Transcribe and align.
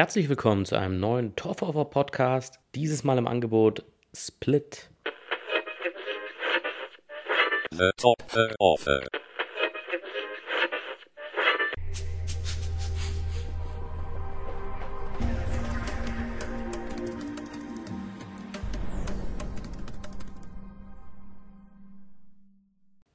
Herzlich 0.00 0.30
willkommen 0.30 0.64
zu 0.64 0.76
einem 0.76 0.98
neuen 0.98 1.36
Torfhofer 1.36 1.84
Podcast. 1.84 2.58
Dieses 2.74 3.04
Mal 3.04 3.18
im 3.18 3.26
Angebot 3.26 3.84
Split. 4.14 4.88
The 7.70 7.90
Top 7.98 8.16
Offer. 8.58 9.02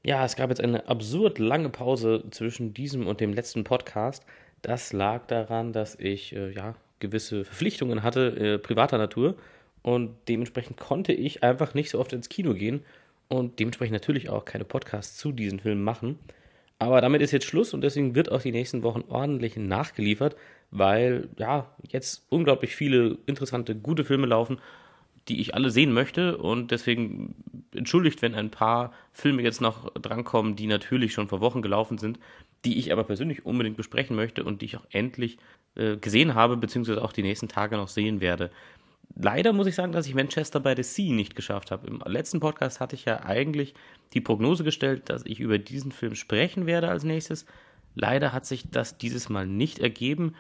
Ja, 0.04 0.23
es 0.23 0.36
gab 0.36 0.52
jetzt 0.52 0.61
eine 0.61 0.88
absurd 0.88 1.39
lange 1.39 1.70
Pause 1.70 2.25
zwischen 2.29 2.75
diesem 2.75 3.07
und 3.07 3.21
dem 3.21 3.33
letzten 3.33 3.63
Podcast. 3.63 4.23
Das 4.66 4.93
lag 4.93 5.27
daran, 5.27 5.73
dass 5.73 5.93
ich 5.93 6.36
äh, 6.36 6.50
ja 6.52 6.73
gewisse 6.97 7.45
Verpflichtungen 7.45 8.02
hatte, 8.02 8.36
äh, 8.36 8.57
privater 8.57 8.97
Natur. 8.97 9.36
Und 9.83 10.15
dementsprechend 10.28 10.78
konnte 10.78 11.14
ich 11.14 11.43
einfach 11.43 11.75
nicht 11.75 11.91
so 11.91 12.00
oft 12.00 12.14
ins 12.14 12.29
Kino 12.29 12.55
gehen 12.55 12.83
und 13.28 13.60
dementsprechend 13.60 13.93
natürlich 13.93 14.29
auch 14.29 14.43
keine 14.43 14.65
Podcasts 14.65 15.18
zu 15.18 15.32
diesen 15.32 15.60
Filmen 15.60 15.83
machen. 15.83 16.18
Aber 16.79 17.00
damit 17.00 17.21
ist 17.21 17.29
jetzt 17.29 17.46
Schluss 17.46 17.75
und 17.75 17.82
deswegen 17.82 18.15
wird 18.15 18.32
auch 18.32 18.41
die 18.41 18.51
nächsten 18.51 18.82
Wochen 18.82 19.04
ordentlich 19.07 19.55
nachgeliefert, 19.55 20.36
weil 20.71 21.29
ja 21.38 21.69
jetzt 21.88 22.25
unglaublich 22.29 22.75
viele 22.75 23.19
interessante, 23.27 23.75
gute 23.75 24.04
Filme 24.04 24.25
laufen, 24.25 24.57
die 25.27 25.41
ich 25.41 25.54
alle 25.54 25.69
sehen 25.69 25.91
möchte 25.91 26.39
und 26.39 26.71
deswegen 26.71 27.36
entschuldigt, 27.71 28.24
wenn 28.24 28.33
ein 28.33 28.50
paar 28.50 28.93
Filme 29.13 29.43
jetzt 29.43 29.61
noch 29.61 29.93
drankommen, 29.93 30.55
die 30.55 30.66
natürlich 30.66 31.13
schon 31.13 31.27
vor 31.27 31.41
Wochen 31.41 31.61
gelaufen 31.61 32.00
sind, 32.00 32.17
die 32.66 32.78
ich 32.78 32.92
aber 32.92 33.03
persönlich 33.03 33.45
unbedingt 33.45 33.78
besprechen 33.78 34.16
möchte 34.16 34.44
und 34.44 34.61
die 34.61 34.66
ich 34.66 34.78
auch 34.78 34.86
endlich 34.92 35.38
äh, 35.75 35.97
gesehen 35.97 36.36
habe, 36.36 36.58
beziehungsweise 36.58 37.03
auch 37.03 37.14
die 37.14 37.23
nächsten 37.23 37.47
Tage 37.47 37.78
noch 37.78 37.88
sehen 37.88 38.22
werde. 38.22 38.52
Leider 39.17 39.53
muss 39.53 39.67
ich 39.67 39.75
sagen, 39.75 39.91
dass 39.91 40.08
ich 40.08 40.16
Manchester 40.16 40.59
by 40.59 40.73
the 40.75 40.83
Sea 40.83 41.13
nicht 41.13 41.36
geschafft 41.36 41.71
habe. 41.71 41.88
Im 41.88 42.02
letzten 42.05 42.39
Podcast 42.39 42.80
hatte 42.80 42.95
ich 42.95 43.05
ja 43.05 43.23
eigentlich 43.23 43.73
die 44.13 44.21
Prognose 44.21 44.63
gestellt, 44.63 45.09
dass 45.09 45.25
ich 45.25 45.39
über 45.39 45.58
diesen 45.58 45.91
Film 45.91 46.16
sprechen 46.16 46.66
werde 46.66 46.89
als 46.89 47.03
nächstes. 47.03 47.45
Leider 47.93 48.33
hat 48.33 48.45
sich 48.45 48.69
das 48.69 48.97
dieses 48.97 49.30
Mal 49.30 49.47
nicht 49.47 49.80
ergeben. 49.80 50.36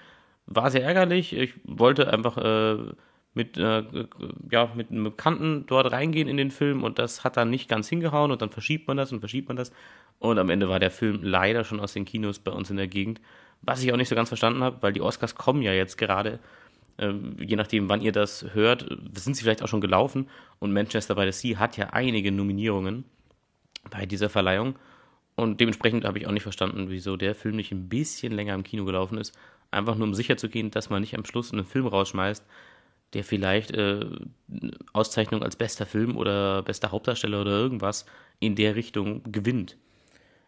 War 0.45 0.71
sehr 0.71 0.83
ärgerlich. 0.83 1.33
Ich 1.33 1.53
wollte 1.63 2.11
einfach 2.11 2.37
äh, 2.37 2.93
mit, 3.35 3.57
äh, 3.57 3.83
ja, 4.49 4.71
mit 4.75 4.89
einem 4.89 5.03
Bekannten 5.03 5.65
dort 5.67 5.91
reingehen 5.91 6.27
in 6.27 6.37
den 6.37 6.51
Film 6.51 6.83
und 6.83 6.97
das 6.97 7.23
hat 7.23 7.37
dann 7.37 7.49
nicht 7.49 7.69
ganz 7.69 7.87
hingehauen 7.87 8.31
und 8.31 8.41
dann 8.41 8.49
verschiebt 8.49 8.87
man 8.87 8.97
das 8.97 9.11
und 9.11 9.19
verschiebt 9.19 9.47
man 9.47 9.57
das. 9.57 9.71
Und 10.19 10.39
am 10.39 10.49
Ende 10.49 10.69
war 10.69 10.79
der 10.79 10.91
Film 10.91 11.19
leider 11.21 11.63
schon 11.63 11.79
aus 11.79 11.93
den 11.93 12.05
Kinos 12.05 12.39
bei 12.39 12.51
uns 12.51 12.69
in 12.69 12.77
der 12.77 12.87
Gegend. 12.87 13.21
Was 13.61 13.83
ich 13.83 13.91
auch 13.93 13.97
nicht 13.97 14.09
so 14.09 14.15
ganz 14.15 14.29
verstanden 14.29 14.63
habe, 14.63 14.81
weil 14.81 14.93
die 14.93 15.01
Oscars 15.01 15.35
kommen 15.35 15.61
ja 15.61 15.73
jetzt 15.73 15.97
gerade 15.97 16.39
ähm, 16.97 17.35
je 17.39 17.55
nachdem, 17.55 17.89
wann 17.89 18.01
ihr 18.01 18.11
das 18.11 18.45
hört, 18.53 18.85
sind 19.13 19.35
sie 19.35 19.43
vielleicht 19.43 19.63
auch 19.63 19.67
schon 19.67 19.81
gelaufen. 19.81 20.29
Und 20.59 20.73
Manchester 20.73 21.15
by 21.15 21.31
the 21.31 21.31
Sea 21.31 21.59
hat 21.59 21.77
ja 21.77 21.87
einige 21.91 22.31
Nominierungen 22.31 23.05
bei 23.89 24.05
dieser 24.05 24.29
Verleihung. 24.29 24.75
Und 25.35 25.59
dementsprechend 25.59 26.05
habe 26.05 26.17
ich 26.17 26.27
auch 26.27 26.31
nicht 26.31 26.43
verstanden, 26.43 26.89
wieso 26.89 27.17
der 27.17 27.35
Film 27.35 27.57
nicht 27.57 27.71
ein 27.71 27.89
bisschen 27.89 28.31
länger 28.31 28.53
im 28.53 28.63
Kino 28.63 28.85
gelaufen 28.85 29.17
ist. 29.17 29.37
Einfach 29.71 29.95
nur 29.95 30.07
um 30.07 30.13
sicher 30.13 30.37
zu 30.37 30.47
gehen, 30.47 30.71
dass 30.71 30.89
man 30.89 31.01
nicht 31.01 31.17
am 31.17 31.25
Schluss 31.25 31.51
einen 31.51 31.65
Film 31.65 31.87
rausschmeißt, 31.87 32.45
der 33.13 33.23
vielleicht 33.23 33.71
äh, 33.71 34.05
Auszeichnung 34.93 35.43
als 35.43 35.55
bester 35.55 35.85
Film 35.85 36.17
oder 36.17 36.63
bester 36.63 36.91
Hauptdarsteller 36.91 37.41
oder 37.41 37.51
irgendwas 37.51 38.05
in 38.39 38.55
der 38.55 38.75
Richtung 38.75 39.21
gewinnt. 39.31 39.77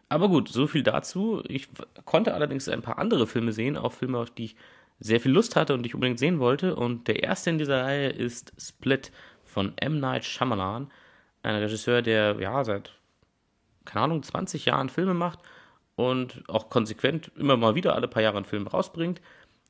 Aber 0.08 0.28
gut, 0.28 0.48
so 0.48 0.66
viel 0.66 0.82
dazu. 0.82 1.42
Ich 1.48 1.68
konnte 2.04 2.34
allerdings 2.34 2.68
ein 2.68 2.82
paar 2.82 2.98
andere 2.98 3.26
Filme 3.26 3.52
sehen, 3.52 3.76
auch 3.76 3.92
Filme, 3.92 4.18
auf 4.18 4.30
die 4.30 4.46
ich 4.46 4.56
sehr 5.00 5.20
viel 5.20 5.32
Lust 5.32 5.54
hatte 5.54 5.74
und 5.74 5.86
ich 5.86 5.94
unbedingt 5.94 6.18
sehen 6.18 6.38
wollte. 6.38 6.76
Und 6.76 7.08
der 7.08 7.22
erste 7.22 7.50
in 7.50 7.58
dieser 7.58 7.84
Reihe 7.84 8.08
ist 8.08 8.52
Split 8.58 9.12
von 9.44 9.72
M. 9.76 10.00
Night 10.00 10.24
Shyamalan, 10.24 10.90
ein 11.42 11.56
Regisseur, 11.56 12.02
der 12.02 12.36
ja 12.40 12.64
seit, 12.64 12.92
keine 13.84 14.04
Ahnung, 14.04 14.22
20 14.22 14.64
Jahren 14.64 14.88
Filme 14.88 15.14
macht 15.14 15.40
und 15.94 16.42
auch 16.48 16.68
konsequent 16.70 17.30
immer 17.36 17.56
mal 17.56 17.74
wieder 17.74 17.94
alle 17.94 18.08
paar 18.08 18.22
Jahre 18.22 18.36
einen 18.36 18.46
Film 18.46 18.66
rausbringt 18.66 19.20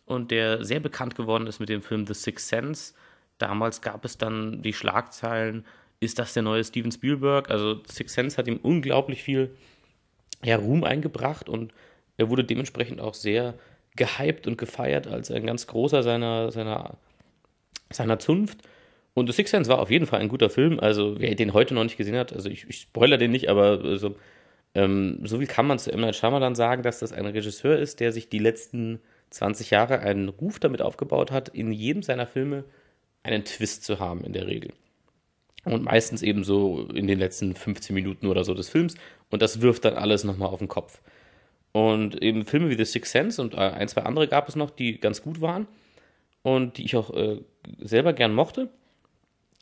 und 0.08 0.30
der 0.30 0.64
sehr 0.64 0.80
bekannt 0.80 1.14
geworden 1.14 1.46
ist 1.46 1.60
mit 1.60 1.69
dem 1.69 1.82
Film 1.82 2.06
The 2.06 2.14
Sixth 2.14 2.48
Sense. 2.48 2.94
Damals 3.38 3.80
gab 3.82 4.04
es 4.04 4.19
dann 4.19 4.62
die 4.62 4.72
Schlagzeilen, 4.72 5.64
ist 6.00 6.19
das 6.19 6.34
der 6.34 6.42
neue 6.42 6.64
Steven 6.64 6.92
Spielberg? 6.92 7.50
Also 7.50 7.82
Sixth 7.84 8.14
Sense 8.14 8.36
hat 8.36 8.46
ihm 8.46 8.58
unglaublich 8.62 9.22
viel 9.22 9.54
ja, 10.44 10.56
Ruhm 10.56 10.84
eingebracht 10.84 11.48
und 11.48 11.72
er 12.16 12.30
wurde 12.30 12.44
dementsprechend 12.44 13.00
auch 13.00 13.14
sehr 13.14 13.54
gehypt 13.96 14.46
und 14.46 14.58
gefeiert 14.58 15.06
als 15.06 15.30
ein 15.30 15.46
ganz 15.46 15.66
großer 15.66 16.02
seiner, 16.02 16.52
seiner, 16.52 16.96
seiner 17.90 18.19
Zunft. 18.19 18.60
Und 19.14 19.26
The 19.26 19.32
Sixth 19.32 19.50
Sense 19.50 19.70
war 19.70 19.80
auf 19.80 19.90
jeden 19.90 20.06
Fall 20.06 20.20
ein 20.20 20.28
guter 20.28 20.50
Film. 20.50 20.78
Also, 20.78 21.19
wer 21.19 21.34
den 21.34 21.52
heute 21.52 21.75
noch 21.75 21.82
nicht 21.82 21.96
gesehen 21.96 22.16
hat, 22.16 22.32
also 22.32 22.48
ich, 22.48 22.69
ich 22.69 22.82
spoiler 22.82 23.19
den 23.19 23.32
nicht, 23.32 23.48
aber 23.48 23.80
also, 23.82 24.14
ähm, 24.75 25.20
so 25.25 25.38
viel 25.38 25.48
kann 25.48 25.66
man 25.66 25.80
zu 25.80 25.92
M. 25.92 26.00
Night 26.00 26.14
Shyamalan 26.14 26.54
sagen, 26.54 26.82
dass 26.82 27.00
das 27.00 27.12
ein 27.12 27.26
Regisseur 27.26 27.78
ist, 27.78 27.98
der 27.98 28.12
sich 28.12 28.28
die 28.28 28.38
letzten 28.38 29.00
20 29.30 29.70
Jahre 29.70 30.00
einen 30.00 30.28
Ruf 30.28 30.58
damit 30.58 30.82
aufgebaut 30.82 31.30
hat, 31.30 31.48
in 31.48 31.72
jedem 31.72 32.02
seiner 32.02 32.26
Filme 32.26 32.64
einen 33.22 33.44
Twist 33.44 33.84
zu 33.84 33.98
haben, 33.98 34.24
in 34.24 34.32
der 34.32 34.46
Regel. 34.46 34.72
Und 35.64 35.84
meistens 35.84 36.22
eben 36.22 36.44
so 36.44 36.88
in 36.94 37.06
den 37.06 37.18
letzten 37.18 37.54
15 37.54 37.94
Minuten 37.94 38.26
oder 38.26 38.44
so 38.44 38.54
des 38.54 38.68
Films. 38.68 38.94
Und 39.30 39.42
das 39.42 39.60
wirft 39.60 39.84
dann 39.84 39.94
alles 39.94 40.24
nochmal 40.24 40.48
auf 40.48 40.60
den 40.60 40.68
Kopf. 40.68 41.02
Und 41.72 42.22
eben 42.22 42.46
Filme 42.46 42.70
wie 42.70 42.76
The 42.76 42.84
Sixth 42.84 43.12
Sense 43.12 43.40
und 43.42 43.54
äh, 43.54 43.58
ein, 43.58 43.88
zwei 43.88 44.02
andere 44.02 44.28
gab 44.28 44.48
es 44.48 44.56
noch, 44.56 44.70
die 44.70 44.98
ganz 44.98 45.22
gut 45.22 45.40
waren 45.40 45.66
und 46.42 46.78
die 46.78 46.84
ich 46.84 46.96
auch 46.96 47.14
äh, 47.14 47.40
selber 47.78 48.14
gern 48.14 48.34
mochte. 48.34 48.70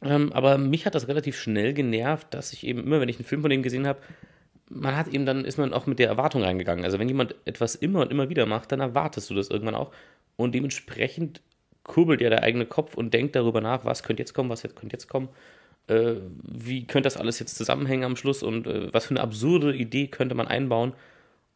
Ähm, 0.02 0.32
aber 0.32 0.58
mich 0.58 0.86
hat 0.86 0.94
das 0.94 1.08
relativ 1.08 1.36
schnell 1.36 1.72
genervt, 1.72 2.28
dass 2.30 2.52
ich 2.52 2.66
eben 2.66 2.84
immer, 2.84 3.00
wenn 3.00 3.08
ich 3.08 3.16
einen 3.16 3.24
Film 3.24 3.40
von 3.40 3.50
denen 3.50 3.62
gesehen 3.62 3.86
habe, 3.86 4.00
man 4.68 4.96
hat 4.96 5.08
eben 5.08 5.26
dann, 5.26 5.44
ist 5.44 5.58
man 5.58 5.72
auch 5.72 5.86
mit 5.86 5.98
der 5.98 6.08
Erwartung 6.08 6.42
reingegangen. 6.42 6.84
Also 6.84 6.98
wenn 6.98 7.08
jemand 7.08 7.34
etwas 7.44 7.74
immer 7.74 8.00
und 8.00 8.10
immer 8.10 8.28
wieder 8.28 8.46
macht, 8.46 8.72
dann 8.72 8.80
erwartest 8.80 9.30
du 9.30 9.34
das 9.34 9.48
irgendwann 9.48 9.74
auch. 9.74 9.92
Und 10.36 10.54
dementsprechend 10.54 11.40
kurbelt 11.84 12.20
ja 12.20 12.30
der 12.30 12.42
eigene 12.42 12.66
Kopf 12.66 12.94
und 12.94 13.14
denkt 13.14 13.36
darüber 13.36 13.60
nach, 13.60 13.84
was 13.84 14.02
könnte 14.02 14.22
jetzt 14.22 14.34
kommen, 14.34 14.50
was 14.50 14.62
könnte 14.62 14.94
jetzt 14.94 15.08
kommen, 15.08 15.28
äh, 15.86 16.14
wie 16.42 16.84
könnte 16.86 17.06
das 17.06 17.16
alles 17.16 17.38
jetzt 17.38 17.56
zusammenhängen 17.56 18.04
am 18.04 18.16
Schluss 18.16 18.42
und 18.42 18.66
äh, 18.66 18.92
was 18.92 19.06
für 19.06 19.10
eine 19.12 19.20
absurde 19.20 19.74
Idee 19.74 20.08
könnte 20.08 20.34
man 20.34 20.48
einbauen 20.48 20.94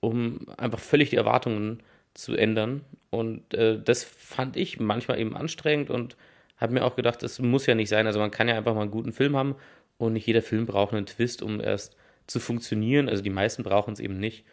um 0.01 0.41
einfach 0.57 0.79
völlig 0.79 1.11
die 1.11 1.17
Erwartungen 1.17 1.83
zu 2.15 2.35
ändern. 2.35 2.83
Und 3.11 3.55
äh, 3.55 3.81
das 3.81 4.03
fand 4.05 4.57
ich 4.57 4.81
manchmal 4.81 5.21
eben 5.21 5.37
anstrengend 5.37 5.91
und 5.91 6.17
habe 6.57 6.75
mir 6.75 6.85
auch 6.85 6.97
gedacht, 6.97 7.23
es 7.23 7.39
muss 7.39 7.67
ja 7.67 7.75
nicht 7.75 7.89
sein. 7.89 8.07
Also 8.07 8.19
man 8.19 8.31
kann 8.31 8.49
ja 8.49 8.57
einfach 8.57 8.75
mal 8.75 8.83
einen 8.83 8.91
guten 8.91 9.13
Film 9.13 9.37
haben 9.37 9.55
und 9.99 10.15
nicht 10.15 10.27
jeder 10.27 10.43
Film 10.43 10.67
braucht 10.67 10.95
einen 10.95 11.07
Twist, 11.07 11.43
um 11.43 11.61
erst 11.61 11.97
zu 12.31 12.41
funktionieren. 12.41 13.09
Also 13.09 13.23
die 13.23 13.31
meisten 13.31 13.63
brauchen 13.63 13.93
es 13.93 14.01
eben 14.01 14.19
nicht. 14.19 14.45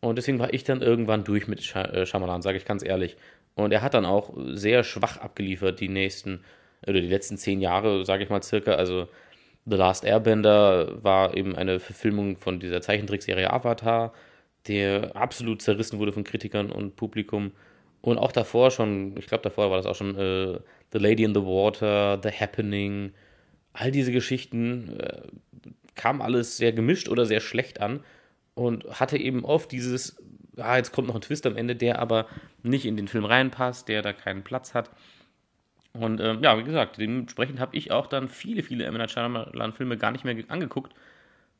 Und 0.00 0.16
deswegen 0.16 0.38
war 0.38 0.54
ich 0.54 0.64
dann 0.64 0.82
irgendwann 0.82 1.24
durch 1.24 1.48
mit 1.48 1.62
Sch 1.62 1.76
äh, 1.76 2.06
sage 2.06 2.56
ich 2.56 2.64
ganz 2.64 2.84
ehrlich. 2.84 3.16
Und 3.54 3.72
er 3.72 3.82
hat 3.82 3.94
dann 3.94 4.06
auch 4.06 4.34
sehr 4.52 4.84
schwach 4.84 5.16
abgeliefert 5.18 5.80
die 5.80 5.88
nächsten, 5.88 6.44
oder 6.84 7.00
die 7.00 7.08
letzten 7.08 7.36
zehn 7.36 7.60
Jahre, 7.60 8.04
sage 8.04 8.22
ich 8.22 8.30
mal 8.30 8.42
circa. 8.42 8.74
Also 8.74 9.08
The 9.66 9.76
Last 9.76 10.04
Airbender 10.04 11.02
war 11.02 11.36
eben 11.36 11.56
eine 11.56 11.80
Verfilmung 11.80 12.36
von 12.38 12.60
dieser 12.60 12.80
Zeichentrickserie 12.80 13.52
Avatar 13.52 14.12
der 14.68 15.16
absolut 15.16 15.62
zerrissen 15.62 15.98
wurde 15.98 16.12
von 16.12 16.24
Kritikern 16.24 16.70
und 16.70 16.96
Publikum. 16.96 17.52
Und 18.00 18.18
auch 18.18 18.32
davor 18.32 18.70
schon, 18.70 19.16
ich 19.16 19.26
glaube, 19.26 19.42
davor 19.42 19.70
war 19.70 19.76
das 19.76 19.86
auch 19.86 19.94
schon 19.94 20.16
äh, 20.16 20.58
The 20.92 20.98
Lady 20.98 21.24
in 21.24 21.34
the 21.34 21.42
Water, 21.42 22.20
The 22.22 22.30
Happening, 22.30 23.12
all 23.72 23.90
diese 23.90 24.12
Geschichten 24.12 24.98
äh, 25.00 25.22
kam 25.98 26.22
alles 26.22 26.56
sehr 26.56 26.72
gemischt 26.72 27.10
oder 27.10 27.26
sehr 27.26 27.40
schlecht 27.40 27.82
an 27.82 28.00
und 28.54 28.98
hatte 28.98 29.18
eben 29.18 29.44
oft 29.44 29.70
dieses, 29.70 30.16
ah, 30.56 30.78
jetzt 30.78 30.92
kommt 30.92 31.08
noch 31.08 31.14
ein 31.14 31.20
Twist 31.20 31.44
am 31.44 31.56
Ende, 31.56 31.76
der 31.76 31.98
aber 31.98 32.26
nicht 32.62 32.86
in 32.86 32.96
den 32.96 33.08
Film 33.08 33.26
reinpasst, 33.26 33.88
der 33.88 34.00
da 34.00 34.14
keinen 34.14 34.42
Platz 34.42 34.72
hat. 34.72 34.90
Und 35.92 36.20
ähm, 36.20 36.42
ja, 36.42 36.56
wie 36.58 36.64
gesagt, 36.64 36.96
dementsprechend 36.96 37.60
habe 37.60 37.76
ich 37.76 37.90
auch 37.90 38.06
dann 38.06 38.28
viele, 38.28 38.62
viele 38.62 38.84
M. 38.84 38.94
Night 38.94 39.10
Shyamalan-Filme 39.10 39.98
gar 39.98 40.12
nicht 40.12 40.24
mehr 40.24 40.36
angeguckt, 40.48 40.94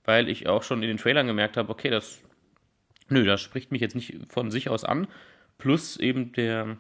weil 0.05 0.29
ich 0.31 0.49
auch 0.49 0.63
schon 0.63 0.83
in 0.83 0.89
den 0.89 0.97
Trailern 0.97 1.27
gemerkt 1.27 1.57
habe, 1.59 1.71
okay, 1.71 1.91
das 1.91 2.23
Nö, 3.09 3.25
das 3.25 3.41
spricht 3.41 3.73
mich 3.73 3.81
jetzt 3.81 3.95
nicht 3.95 4.19
von 4.29 4.51
sich 4.51 4.69
aus 4.69 4.85
an. 4.85 5.09
Plus 5.57 5.97
eben 5.97 6.33
der, 6.33 6.77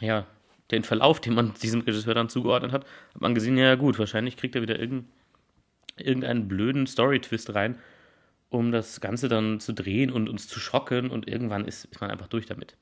ja, 0.00 0.26
den 0.70 0.84
Verlauf, 0.84 1.20
den 1.20 1.34
man 1.34 1.54
diesem 1.62 1.80
Regisseur 1.80 2.14
dann 2.14 2.28
zugeordnet 2.28 2.72
hat, 2.72 2.84
hat 3.14 3.20
man 3.20 3.34
gesehen, 3.34 3.58
ja 3.58 3.74
gut, 3.74 3.98
wahrscheinlich 3.98 4.36
kriegt 4.36 4.54
er 4.54 4.62
wieder 4.62 4.78
irgendeinen, 4.78 5.12
irgendeinen 6.06 6.48
blöden 6.48 6.86
Story-Twist 6.86 7.54
rein, 7.54 7.78
um 8.50 8.72
das 8.72 9.00
Ganze 9.00 9.28
dann 9.28 9.60
zu 9.60 9.72
drehen 9.72 10.10
und 10.10 10.28
uns 10.28 10.48
zu 10.48 10.60
schocken 10.60 11.10
und 11.10 11.28
irgendwann 11.28 11.64
ist, 11.64 11.86
ist 11.86 12.00
man 12.00 12.10
einfach 12.10 12.28
durch 12.28 12.46
damit. 12.46 12.76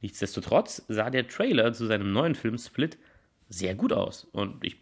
Nichtsdestotrotz 0.00 0.84
sah 0.88 1.10
der 1.10 1.26
Trailer 1.26 1.72
zu 1.72 1.86
seinem 1.86 2.12
neuen 2.12 2.34
Film 2.34 2.58
Split 2.58 2.98
sehr 3.48 3.74
gut 3.74 3.92
aus 3.92 4.24
und 4.32 4.64
ich 4.64 4.76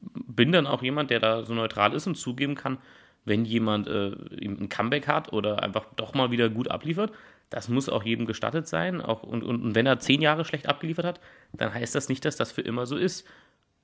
bin 0.00 0.52
dann 0.52 0.66
auch 0.66 0.82
jemand, 0.82 1.10
der 1.10 1.20
da 1.20 1.44
so 1.44 1.54
neutral 1.54 1.94
ist 1.94 2.06
und 2.06 2.14
zugeben 2.14 2.54
kann, 2.54 2.78
wenn 3.24 3.44
jemand 3.44 3.88
äh, 3.88 4.12
ein 4.40 4.68
Comeback 4.68 5.06
hat 5.08 5.32
oder 5.32 5.62
einfach 5.62 5.86
doch 5.96 6.14
mal 6.14 6.30
wieder 6.30 6.48
gut 6.48 6.70
abliefert, 6.70 7.12
Das 7.50 7.68
muss 7.68 7.88
auch 7.88 8.04
jedem 8.04 8.26
gestattet 8.26 8.68
sein. 8.68 9.00
Auch, 9.00 9.22
und, 9.22 9.42
und, 9.42 9.62
und 9.62 9.74
wenn 9.74 9.86
er 9.86 9.98
zehn 9.98 10.20
Jahre 10.20 10.44
schlecht 10.44 10.68
abgeliefert 10.68 11.04
hat, 11.06 11.20
dann 11.52 11.72
heißt 11.72 11.94
das 11.94 12.08
nicht, 12.08 12.24
dass 12.24 12.36
das 12.36 12.52
für 12.52 12.60
immer 12.62 12.86
so 12.86 12.96
ist. 12.96 13.26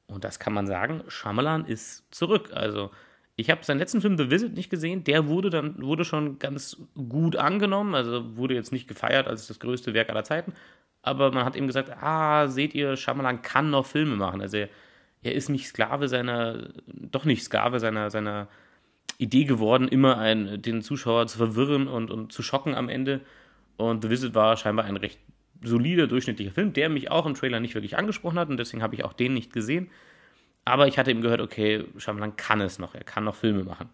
Und 0.07 0.25
das 0.25 0.39
kann 0.39 0.53
man 0.53 0.67
sagen, 0.67 1.03
Shyamalan 1.09 1.65
ist 1.65 2.15
zurück. 2.15 2.51
Also 2.53 2.91
ich 3.37 3.51
habe 3.51 3.65
seinen 3.65 3.79
letzten 3.79 4.01
Film 4.01 4.17
The 4.17 4.31
Visit 4.31 4.55
nicht 4.55 4.71
gesehen. 4.71 5.05
Der 5.05 5.27
wurde 5.27 5.51
dann 5.51 5.83
wurde 5.83 6.05
schon 6.05 6.39
ganz 6.39 6.77
gut 6.95 7.37
angenommen. 7.37 7.95
Also 7.95 8.37
wurde 8.37 8.55
jetzt 8.55 8.73
nicht 8.73 8.87
gefeiert 8.87 9.27
als 9.27 9.49
das 9.49 9.59
größte 9.59 9.95
Werk 9.95 10.11
aller 10.11 10.25
Zeiten. 10.25 10.53
Aber 11.03 11.33
man 11.33 11.45
hat 11.45 11.57
ihm 11.57 11.67
gesagt, 11.67 11.91
ah, 12.01 12.49
seht 12.49 12.75
ihr, 12.75 12.97
Shyamalan 12.97 13.43
kann 13.43 13.71
noch 13.71 13.87
Filme 13.87 14.17
machen. 14.17 14.41
Also 14.41 14.59
er, 14.59 14.69
er 15.23 15.35
ist 15.35 15.49
nicht 15.49 15.67
Sklave 15.67 16.09
seiner, 16.09 16.71
doch 16.87 17.25
nicht 17.25 17.43
Sklave 17.43 17.81
seiner, 17.81 18.11
seiner 18.11 18.49
Idee 19.19 19.45
geworden, 19.45 19.89
immer 19.89 20.19
einen, 20.19 20.63
den 20.63 20.83
Zuschauer 20.83 21.27
zu 21.27 21.39
verwirren 21.39 21.89
und, 21.89 22.11
und 22.11 22.33
zu 22.33 22.43
schocken 22.43 22.75
am 22.75 22.89
Ende. 22.89 23.21
Und 23.77 24.03
The 24.03 24.11
Visit 24.11 24.35
war 24.35 24.57
scheinbar 24.57 24.85
ein 24.87 24.97
recht 24.97 25.19
solider, 25.63 26.07
durchschnittlicher 26.07 26.53
Film, 26.53 26.73
der 26.73 26.89
mich 26.89 27.11
auch 27.11 27.27
im 27.27 27.35
Trailer 27.35 27.61
nicht 27.61 27.75
wirklich 27.75 27.97
angesprochen 27.97 28.39
hat 28.39 28.49
und 28.49 28.59
deswegen 28.59 28.83
habe 28.83 28.95
ich 28.95 29.05
auch 29.05 29.13
den 29.13 29.35
nicht 29.35 29.53
gesehen. 29.53 29.91
Aber 30.65 30.89
ich 30.89 30.99
hatte 30.99 31.11
ihm 31.11 31.21
gehört, 31.21 31.41
okay, 31.41 31.85
Shyamalan 31.99 32.37
kann 32.37 32.61
es 32.61 32.79
noch, 32.79 32.95
er 32.95 33.05
kann 33.05 33.25
noch 33.25 33.35
Filme 33.35 33.65
machen. 33.65 33.89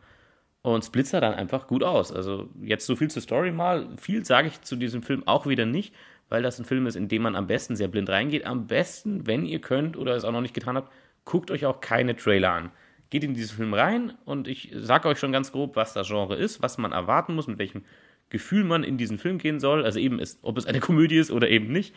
Und 0.63 0.85
Split 0.85 1.07
sah 1.07 1.21
dann 1.21 1.35
einfach 1.35 1.67
gut 1.67 1.83
aus. 1.83 2.13
Also 2.13 2.49
jetzt 2.61 2.87
so 2.87 2.95
viel 2.97 3.11
zur 3.11 3.23
Story 3.23 3.51
mal. 3.51 3.89
Viel 3.97 4.25
sage 4.25 4.49
ich 4.49 4.61
zu 4.61 4.77
diesem 4.77 5.03
Film 5.03 5.27
auch 5.27 5.47
wieder 5.47 5.65
nicht, 5.65 5.95
weil 6.29 6.43
das 6.43 6.59
ein 6.59 6.67
Film 6.67 6.87
ist, 6.87 6.97
in 6.97 7.09
dem 7.09 7.23
man 7.23 7.35
am 7.35 7.47
besten 7.47 7.77
sehr 7.77 7.89
blind 7.89 8.11
reingeht. 8.11 8.45
Am 8.45 8.67
besten, 8.67 9.27
wenn 9.27 9.47
ihr 9.47 9.61
könnt 9.61 9.97
oder 9.97 10.15
es 10.15 10.25
auch 10.25 10.33
noch 10.33 10.43
nicht 10.43 10.55
getan 10.55 10.77
habt, 10.77 10.93
guckt 11.25 11.51
euch 11.51 11.65
auch 11.65 11.81
keine 11.81 12.15
Trailer 12.15 12.53
an. 12.53 12.71
Geht 13.09 13.25
in 13.25 13.35
diesen 13.35 13.57
Film 13.57 13.75
rein 13.75 14.13
und 14.25 14.47
ich 14.47 14.71
sage 14.77 15.09
euch 15.09 15.19
schon 15.19 15.33
ganz 15.33 15.51
grob, 15.51 15.77
was 15.77 15.95
das 15.95 16.09
Genre 16.09 16.37
ist, 16.37 16.63
was 16.63 16.79
man 16.79 16.93
erwarten 16.93 17.35
muss, 17.35 17.49
mit 17.49 17.59
welchem 17.59 17.85
Gefühl 18.29 18.63
man 18.63 18.85
in 18.85 18.99
diesen 18.99 19.19
Film 19.19 19.39
gehen 19.39 19.61
soll. 19.61 19.85
Also 19.85 19.99
eben, 19.99 20.21
ist, 20.21 20.39
ob 20.43 20.59
es 20.59 20.67
eine 20.67 20.81
Komödie 20.81 21.17
ist 21.17 21.33
oder 21.33 21.49
eben 21.49 21.73
nicht. 21.73 21.95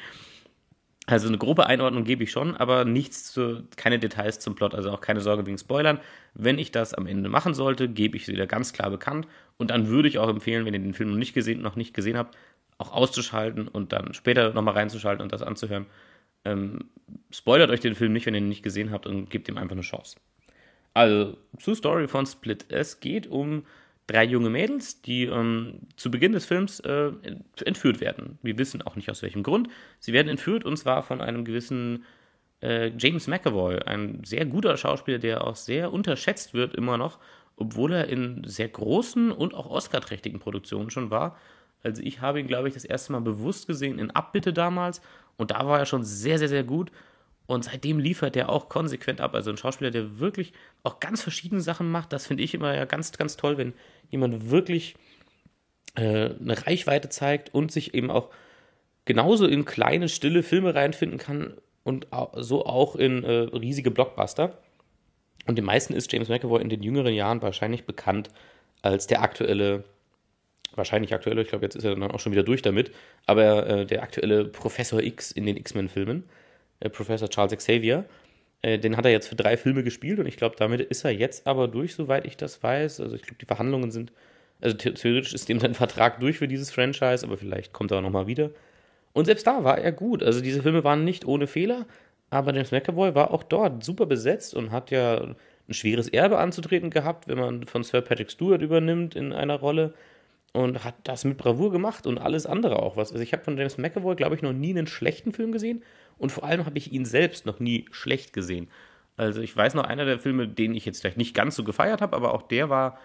Also 1.06 1.28
eine 1.28 1.38
grobe 1.38 1.68
Einordnung 1.68 2.06
gebe 2.06 2.24
ich 2.24 2.32
schon, 2.32 2.56
aber 2.56 2.86
nichts 2.86 3.34
zu, 3.34 3.64
keine 3.76 4.00
Details 4.00 4.40
zum 4.40 4.56
Plot, 4.56 4.74
also 4.74 4.90
auch 4.90 5.02
keine 5.02 5.20
Sorge 5.20 5.46
wegen 5.46 5.58
Spoilern. 5.58 6.00
Wenn 6.34 6.58
ich 6.58 6.72
das 6.72 6.94
am 6.94 7.08
Ende 7.08 7.28
machen 7.28 7.54
sollte, 7.54 7.90
gebe 7.90 8.16
ich 8.16 8.26
sie 8.26 8.32
wieder 8.32 8.48
ganz 8.48 8.72
klar 8.72 8.90
bekannt 8.90 9.28
und 9.58 9.70
dann 9.70 9.88
würde 9.88 10.08
ich 10.08 10.18
auch 10.18 10.30
empfehlen, 10.30 10.66
wenn 10.66 10.74
ihr 10.74 10.80
den 10.80 10.94
Film 10.94 11.10
noch 11.10 11.18
nicht 11.18 11.34
gesehen, 11.34 11.62
noch 11.62 11.76
nicht 11.76 11.94
gesehen 11.94 12.18
habt, 12.18 12.38
auch 12.78 12.94
auszuschalten 12.94 13.68
und 13.68 13.92
dann 13.92 14.14
später 14.14 14.54
nochmal 14.54 14.76
reinzuschalten 14.76 15.22
und 15.22 15.34
das 15.34 15.42
anzuhören. 15.42 15.88
Ähm, 16.46 16.86
spoilert 17.32 17.70
euch 17.70 17.82
den 17.82 17.96
Film 17.96 18.14
nicht, 18.14 18.26
wenn 18.26 18.34
ihr 18.34 18.42
ihn 18.42 18.48
nicht 18.48 18.64
gesehen 18.64 18.92
habt 18.92 19.06
und 19.06 19.30
gebt 19.30 19.50
ihm 19.50 19.58
einfach 19.58 19.76
eine 19.76 19.82
Chance. 19.82 20.16
Also 20.94 21.38
zur 21.58 21.76
Story 21.76 22.08
von 22.08 22.26
Split. 22.26 22.66
Es 22.70 23.02
geht 23.02 23.28
um 23.28 23.66
drei 24.08 24.26
junge 24.26 24.50
Mädels, 24.50 25.02
die 25.02 25.26
ähm, 25.26 25.80
zu 25.96 26.12
Beginn 26.12 26.34
des 26.34 26.46
Films 26.46 26.80
äh, 26.82 27.12
entführt 27.64 28.02
werden. 28.02 28.38
Wir 28.42 28.58
wissen 28.58 28.82
auch 28.82 28.96
nicht 28.96 29.10
aus 29.10 29.22
welchem 29.22 29.44
Grund. 29.44 29.70
Sie 30.00 30.14
werden 30.14 30.28
entführt 30.28 30.66
und 30.66 30.78
zwar 30.78 31.04
von 31.04 31.22
einem 31.22 31.46
gewissen 31.46 32.04
äh, 32.62 32.92
James 32.98 33.28
McAvoy, 33.28 33.80
ein 33.80 34.24
sehr 34.24 34.46
guter 34.46 34.76
Schauspieler, 34.78 35.20
der 35.20 35.46
auch 35.46 35.56
sehr 35.56 35.94
unterschätzt 35.94 36.54
wird 36.54 36.76
immer 36.76 36.98
noch, 36.98 37.20
obwohl 37.56 37.94
er 37.94 38.10
in 38.10 38.44
sehr 38.46 38.68
großen 38.68 39.32
und 39.32 39.54
auch 39.54 39.70
Oscar-trächtigen 39.70 40.40
Produktionen 40.40 40.90
schon 40.90 41.10
war. 41.12 41.38
Also 41.84 42.02
ich 42.02 42.22
habe 42.22 42.40
ihn, 42.40 42.48
glaube 42.48 42.68
ich, 42.68 42.74
das 42.74 42.86
erste 42.86 43.12
Mal 43.12 43.22
bewusst 43.22 43.68
gesehen 43.68 44.00
in 44.00 44.12
Abbitte 44.12 44.54
damals 44.54 45.02
und 45.38 45.52
da 45.52 45.66
war 45.68 45.80
er 45.80 45.86
schon 45.86 46.04
sehr, 46.04 46.40
sehr, 46.40 46.50
sehr 46.50 46.64
gut. 46.64 46.92
Und 47.46 47.66
seitdem 47.66 48.00
liefert 48.00 48.36
er 48.36 48.50
auch 48.50 48.70
konsequent 48.70 49.20
ab. 49.20 49.36
Also 49.36 49.50
ein 49.50 49.58
Schauspieler, 49.58 49.92
der 49.92 50.20
wirklich 50.20 50.54
auch 50.84 51.00
ganz 51.00 51.22
verschiedene 51.22 51.62
Sachen 51.62 51.92
macht. 51.92 52.14
Das 52.14 52.28
finde 52.28 52.44
ich 52.44 52.54
immer 52.54 52.74
ja 52.74 52.86
ganz, 52.86 53.12
ganz 53.12 53.36
toll, 53.36 53.58
wenn 53.58 53.74
jemand 54.10 54.50
wirklich 54.50 54.96
äh, 55.96 56.30
eine 56.40 56.66
Reichweite 56.66 57.10
zeigt 57.10 57.54
und 57.54 57.72
sich 57.72 57.94
eben 57.94 58.10
auch 58.10 58.30
genauso 59.06 59.46
in 59.46 59.66
kleine, 59.66 60.08
stille 60.08 60.44
Filme 60.44 60.74
reinfinden 60.74 61.20
kann 61.20 61.54
und 61.84 62.08
so 62.36 62.66
auch 62.66 62.96
in 62.96 63.24
äh, 63.24 63.32
riesige 63.32 63.92
Blockbuster. 63.92 64.58
Und 65.46 65.58
den 65.58 65.66
meisten 65.66 65.94
ist 65.94 66.12
James 66.12 66.30
McAvoy 66.30 66.62
in 66.62 66.70
den 66.70 66.82
jüngeren 66.82 67.14
Jahren 67.14 67.42
wahrscheinlich 67.42 67.86
bekannt 67.86 68.30
als 68.82 69.08
der 69.08 69.22
aktuelle, 69.22 69.84
wahrscheinlich 70.76 71.14
aktuelle, 71.14 71.42
ich 71.42 71.50
glaube, 71.50 71.66
jetzt 71.66 71.76
ist 71.76 71.84
er 71.84 71.96
dann 71.96 72.12
auch 72.12 72.20
schon 72.20 72.32
wieder 72.32 72.44
durch 72.44 72.62
damit, 72.62 72.92
aber 73.26 73.68
äh, 73.68 73.86
der 73.86 74.04
aktuelle 74.04 74.46
Professor 74.46 75.02
X 75.02 75.32
in 75.32 75.46
den 75.46 75.58
X-Men-Filmen. 75.58 76.24
Äh, 76.80 76.90
Professor 76.90 77.30
Charles 77.30 77.56
Xavier. 77.58 78.06
Äh, 78.64 78.80
den 78.80 78.98
hat 78.98 79.06
er 79.06 79.12
jetzt 79.12 79.28
für 79.28 79.36
drei 79.36 79.58
Filme 79.58 79.84
gespielt 79.84 80.20
und 80.20 80.26
ich 80.26 80.38
glaube, 80.38 80.56
damit 80.58 80.82
ist 80.82 81.04
er 81.04 81.12
jetzt 81.12 81.46
aber 81.48 81.68
durch, 81.68 81.96
soweit 81.96 82.26
ich 82.26 82.38
das 82.38 82.64
weiß. 82.64 83.02
Also 83.02 83.16
ich 83.16 83.22
glaube, 83.22 83.38
die 83.40 83.46
Verhandlungen 83.46 83.92
sind, 83.92 84.12
also 84.62 84.76
theoretisch 84.78 85.34
ist 85.34 85.50
dem 85.50 85.60
sein 85.60 85.74
Vertrag 85.76 86.20
durch 86.20 86.38
für 86.38 86.48
dieses 86.48 86.72
Franchise, 86.72 87.26
aber 87.26 87.38
vielleicht 87.38 87.74
kommt 87.74 87.92
er 87.92 87.98
auch 87.98 88.02
nochmal 88.02 88.28
wieder. 88.28 88.52
Und 89.14 89.26
selbst 89.26 89.46
da 89.46 89.64
war 89.64 89.78
er 89.78 89.92
gut. 89.92 90.24
Also 90.24 90.42
diese 90.42 90.64
Filme 90.64 90.84
waren 90.84 91.04
nicht 91.04 91.26
ohne 91.26 91.46
Fehler, 91.46 91.86
aber 92.30 92.54
James 92.54 92.72
McAvoy 92.72 93.14
war 93.14 93.32
auch 93.32 93.44
dort 93.44 93.84
super 93.84 94.06
besetzt 94.06 94.56
und 94.56 94.72
hat 94.72 94.92
ja 94.92 95.22
ein 95.68 95.74
schweres 95.74 96.08
Erbe 96.08 96.40
anzutreten 96.40 96.90
gehabt, 96.90 97.28
wenn 97.28 97.38
man 97.38 97.66
von 97.66 97.84
Sir 97.84 98.02
Patrick 98.02 98.32
Stewart 98.32 98.62
übernimmt 98.62 99.16
in 99.16 99.34
einer 99.34 99.56
Rolle 99.56 99.94
und 100.54 100.84
hat 100.84 100.96
das 101.04 101.26
mit 101.26 101.38
Bravour 101.38 101.72
gemacht 101.72 102.08
und 102.08 102.18
alles 102.18 102.46
andere 102.46 102.82
auch 102.82 102.96
was. 102.96 103.12
Also 103.12 103.24
ich 103.24 103.34
habe 103.34 103.44
von 103.44 103.58
James 103.58 103.78
McAvoy, 103.78 104.16
glaube 104.16 104.36
ich, 104.36 104.42
noch 104.42 104.54
nie 104.54 104.72
einen 104.72 104.88
schlechten 104.88 105.34
Film 105.34 105.52
gesehen 105.52 105.84
und 106.24 106.32
vor 106.32 106.46
allem 106.46 106.66
habe 106.66 106.78
ich 106.78 106.94
ihn 106.94 107.04
selbst 107.04 107.46
noch 107.46 107.60
nie 107.60 107.86
schlecht 107.92 108.32
gesehen. 108.32 108.70
Also 109.18 109.42
ich 109.42 109.54
weiß 109.58 109.74
noch, 109.74 109.84
einer 109.84 110.06
der 110.06 110.20
Filme, 110.20 110.48
den 110.48 110.74
ich 110.74 110.86
jetzt 110.86 111.02
vielleicht 111.02 111.18
nicht 111.18 111.36
ganz 111.36 111.58
so 111.58 111.66
gefeiert 111.66 112.02
habe, 112.02 112.16
aber 112.16 112.34
auch 112.34 112.44
der 112.44 112.70
war 112.70 112.98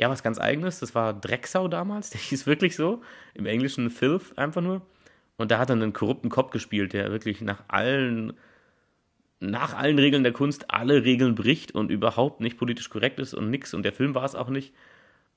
ja 0.00 0.10
was 0.10 0.24
ganz 0.24 0.40
eigenes. 0.40 0.80
Das 0.80 0.92
war 0.92 1.14
Drecksau 1.14 1.68
damals, 1.68 2.10
der 2.10 2.20
hieß 2.20 2.48
wirklich 2.48 2.74
so. 2.74 3.02
Im 3.34 3.46
Englischen 3.46 3.88
Filth 3.88 4.36
einfach 4.36 4.62
nur. 4.62 4.82
Und 5.36 5.52
da 5.52 5.58
hat 5.58 5.70
er 5.70 5.74
einen 5.74 5.92
korrupten 5.92 6.28
Kopf 6.28 6.50
gespielt, 6.50 6.92
der 6.92 7.12
wirklich 7.12 7.40
nach 7.40 7.62
allen, 7.68 8.32
nach 9.38 9.74
allen 9.74 10.00
Regeln 10.00 10.24
der 10.24 10.32
Kunst 10.32 10.68
alle 10.72 11.04
Regeln 11.04 11.36
bricht 11.36 11.72
und 11.72 11.92
überhaupt 11.92 12.40
nicht 12.40 12.58
politisch 12.58 12.90
korrekt 12.90 13.20
ist 13.20 13.32
und 13.32 13.48
nix. 13.48 13.74
Und 13.74 13.84
der 13.84 13.92
Film 13.92 14.16
war 14.16 14.24
es 14.24 14.34
auch 14.34 14.48
nicht. 14.48 14.74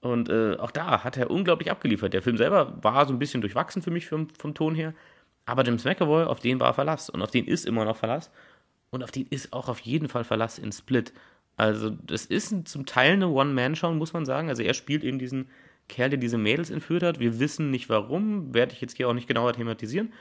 Und 0.02 0.30
äh, 0.30 0.56
auch 0.56 0.72
da 0.72 1.04
hat 1.04 1.16
er 1.16 1.30
unglaublich 1.30 1.70
abgeliefert. 1.70 2.12
Der 2.12 2.24
Film 2.24 2.38
selber 2.38 2.76
war 2.82 3.06
so 3.06 3.14
ein 3.14 3.20
bisschen 3.20 3.42
durchwachsen 3.42 3.84
für 3.84 3.92
mich 3.92 4.08
vom, 4.08 4.30
vom 4.30 4.56
Ton 4.56 4.74
her. 4.74 4.96
Aber 5.50 5.66
James 5.66 5.84
McAvoy, 5.84 6.26
auf 6.26 6.40
den 6.40 6.60
war 6.60 6.76
Verlass 6.76 7.10
und 7.10 7.24
auf 7.24 7.32
den 7.32 7.46
ist 7.46 7.66
immer 7.66 7.84
noch 7.84 7.98
Verlass 7.98 8.30
und 8.92 9.04
auf 9.04 9.10
den 9.10 9.26
ist 9.26 9.52
auch 9.52 9.68
auf 9.68 9.80
jeden 9.80 10.08
Fall 10.08 10.24
Verlass 10.24 10.60
in 10.60 10.72
Split. 10.72 11.12
Also 11.58 11.90
das 11.90 12.28
ist 12.28 12.68
zum 12.68 12.86
Teil 12.86 13.14
eine 13.14 13.30
One-Man-Show, 13.30 13.92
muss 13.94 14.14
man 14.14 14.28
sagen. 14.28 14.50
Also 14.50 14.62
er 14.62 14.76
spielt 14.76 15.04
eben 15.04 15.18
diesen 15.18 15.50
Kerl, 15.88 16.12
der 16.12 16.20
diese 16.20 16.38
Mädels 16.38 16.70
entführt 16.70 17.02
hat. 17.02 17.20
Wir 17.20 17.40
wissen 17.40 17.72
nicht 17.72 17.90
warum, 17.90 18.54
werde 18.54 18.74
ich 18.74 18.82
jetzt 18.82 18.96
hier 18.96 19.10
auch 19.10 19.16
nicht 19.16 19.28
genauer 19.28 19.54
thematisieren. 19.54 20.14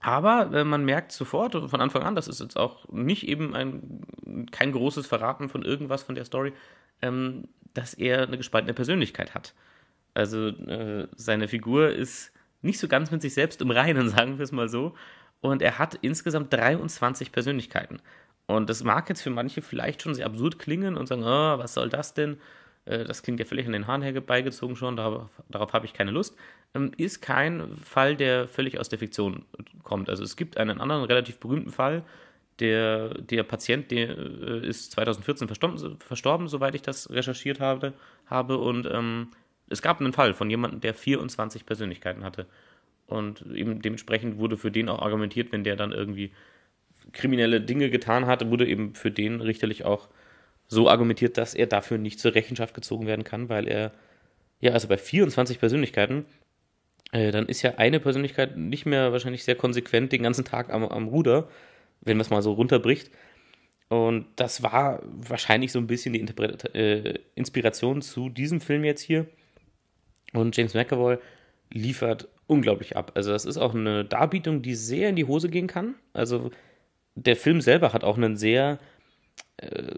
Aber 0.00 0.54
äh, 0.54 0.64
man 0.64 0.86
merkt 0.86 1.12
sofort 1.12 1.52
von 1.52 1.80
Anfang 1.82 2.02
an, 2.02 2.14
das 2.14 2.28
ist 2.28 2.40
jetzt 2.40 2.56
auch 2.56 2.88
nicht 2.88 3.28
eben 3.28 3.54
ein, 3.54 4.46
kein 4.50 4.72
großes 4.72 5.06
Verraten 5.06 5.50
von 5.50 5.62
irgendwas 5.62 6.02
von 6.02 6.14
der 6.14 6.24
Story, 6.24 6.54
ähm, 7.02 7.46
dass 7.74 7.92
er 7.92 8.22
eine 8.22 8.38
gespaltene 8.38 8.72
Persönlichkeit 8.72 9.34
hat. 9.34 9.52
Also 10.14 10.48
äh, 10.48 11.08
seine 11.14 11.46
Figur 11.46 11.90
ist 11.90 12.32
nicht 12.62 12.78
so 12.78 12.88
ganz 12.88 13.10
mit 13.10 13.22
sich 13.22 13.34
selbst 13.34 13.60
im 13.60 13.70
Reinen, 13.70 14.08
sagen 14.10 14.38
wir 14.38 14.44
es 14.44 14.52
mal 14.52 14.68
so. 14.68 14.94
Und 15.40 15.62
er 15.62 15.78
hat 15.78 15.94
insgesamt 16.02 16.52
23 16.52 17.30
Persönlichkeiten. 17.30 18.00
Und 18.46 18.70
das 18.70 18.82
mag 18.82 19.08
jetzt 19.08 19.22
für 19.22 19.30
manche 19.30 19.62
vielleicht 19.62 20.02
schon 20.02 20.14
sehr 20.14 20.26
absurd 20.26 20.58
klingen 20.58 20.96
und 20.96 21.06
sagen, 21.06 21.22
oh, 21.22 21.58
was 21.58 21.74
soll 21.74 21.88
das 21.90 22.14
denn? 22.14 22.38
Äh, 22.86 23.04
das 23.04 23.22
klingt 23.22 23.40
ja 23.40 23.46
völlig 23.46 23.66
an 23.66 23.72
den 23.72 23.86
Haaren 23.86 24.02
herbeigezogen 24.02 24.76
schon, 24.76 24.96
darauf, 24.96 25.30
darauf 25.48 25.72
habe 25.72 25.86
ich 25.86 25.92
keine 25.92 26.10
Lust. 26.10 26.36
Ähm, 26.74 26.92
ist 26.96 27.20
kein 27.20 27.76
Fall, 27.84 28.16
der 28.16 28.48
völlig 28.48 28.78
aus 28.78 28.88
der 28.88 28.98
Fiktion 28.98 29.44
kommt. 29.82 30.08
Also 30.08 30.24
es 30.24 30.36
gibt 30.36 30.56
einen 30.56 30.80
anderen 30.80 31.04
relativ 31.04 31.38
berühmten 31.38 31.70
Fall, 31.70 32.04
der, 32.60 33.14
der 33.14 33.42
Patient, 33.44 33.90
der 33.90 34.16
äh, 34.18 34.66
ist 34.66 34.92
2014 34.92 35.46
verstorben, 35.46 35.98
verstorben, 36.00 36.48
soweit 36.48 36.74
ich 36.74 36.82
das 36.82 37.10
recherchiert 37.10 37.60
habe, 37.60 37.92
habe 38.26 38.58
und 38.58 38.86
ähm, 38.90 39.28
es 39.70 39.82
gab 39.82 40.00
einen 40.00 40.12
Fall 40.12 40.34
von 40.34 40.50
jemandem, 40.50 40.80
der 40.80 40.94
24 40.94 41.66
Persönlichkeiten 41.66 42.24
hatte. 42.24 42.46
Und 43.06 43.44
eben 43.54 43.80
dementsprechend 43.80 44.38
wurde 44.38 44.56
für 44.56 44.70
den 44.70 44.88
auch 44.88 45.00
argumentiert, 45.00 45.52
wenn 45.52 45.64
der 45.64 45.76
dann 45.76 45.92
irgendwie 45.92 46.32
kriminelle 47.12 47.60
Dinge 47.60 47.90
getan 47.90 48.26
hat, 48.26 48.48
wurde 48.50 48.66
eben 48.66 48.94
für 48.94 49.10
den 49.10 49.40
richterlich 49.40 49.84
auch 49.84 50.08
so 50.66 50.88
argumentiert, 50.90 51.38
dass 51.38 51.54
er 51.54 51.66
dafür 51.66 51.96
nicht 51.96 52.20
zur 52.20 52.34
Rechenschaft 52.34 52.74
gezogen 52.74 53.06
werden 53.06 53.24
kann, 53.24 53.48
weil 53.48 53.66
er, 53.66 53.92
ja, 54.60 54.72
also 54.72 54.88
bei 54.88 54.98
24 54.98 55.58
Persönlichkeiten, 55.58 56.26
äh, 57.12 57.30
dann 57.30 57.46
ist 57.46 57.62
ja 57.62 57.76
eine 57.76 58.00
Persönlichkeit 58.00 58.56
nicht 58.56 58.84
mehr 58.84 59.12
wahrscheinlich 59.12 59.44
sehr 59.44 59.54
konsequent 59.54 60.12
den 60.12 60.22
ganzen 60.22 60.44
Tag 60.44 60.70
am, 60.70 60.84
am 60.84 61.08
Ruder, 61.08 61.48
wenn 62.02 62.18
man 62.18 62.22
es 62.22 62.30
mal 62.30 62.42
so 62.42 62.52
runterbricht. 62.52 63.10
Und 63.88 64.26
das 64.36 64.62
war 64.62 65.00
wahrscheinlich 65.04 65.72
so 65.72 65.78
ein 65.78 65.86
bisschen 65.86 66.12
die 66.12 66.20
Interpret 66.20 66.74
äh, 66.74 67.14
Inspiration 67.34 68.02
zu 68.02 68.28
diesem 68.28 68.60
Film 68.60 68.84
jetzt 68.84 69.00
hier. 69.00 69.26
Und 70.32 70.56
James 70.56 70.74
McAvoy 70.74 71.18
liefert 71.72 72.28
unglaublich 72.46 72.96
ab. 72.96 73.12
Also 73.14 73.32
das 73.32 73.44
ist 73.44 73.58
auch 73.58 73.74
eine 73.74 74.04
Darbietung, 74.04 74.62
die 74.62 74.74
sehr 74.74 75.10
in 75.10 75.16
die 75.16 75.26
Hose 75.26 75.48
gehen 75.48 75.66
kann. 75.66 75.94
Also 76.12 76.50
der 77.14 77.36
Film 77.36 77.60
selber 77.60 77.92
hat 77.92 78.04
auch 78.04 78.16
einen 78.16 78.36
sehr 78.36 78.78
äh, 79.58 79.94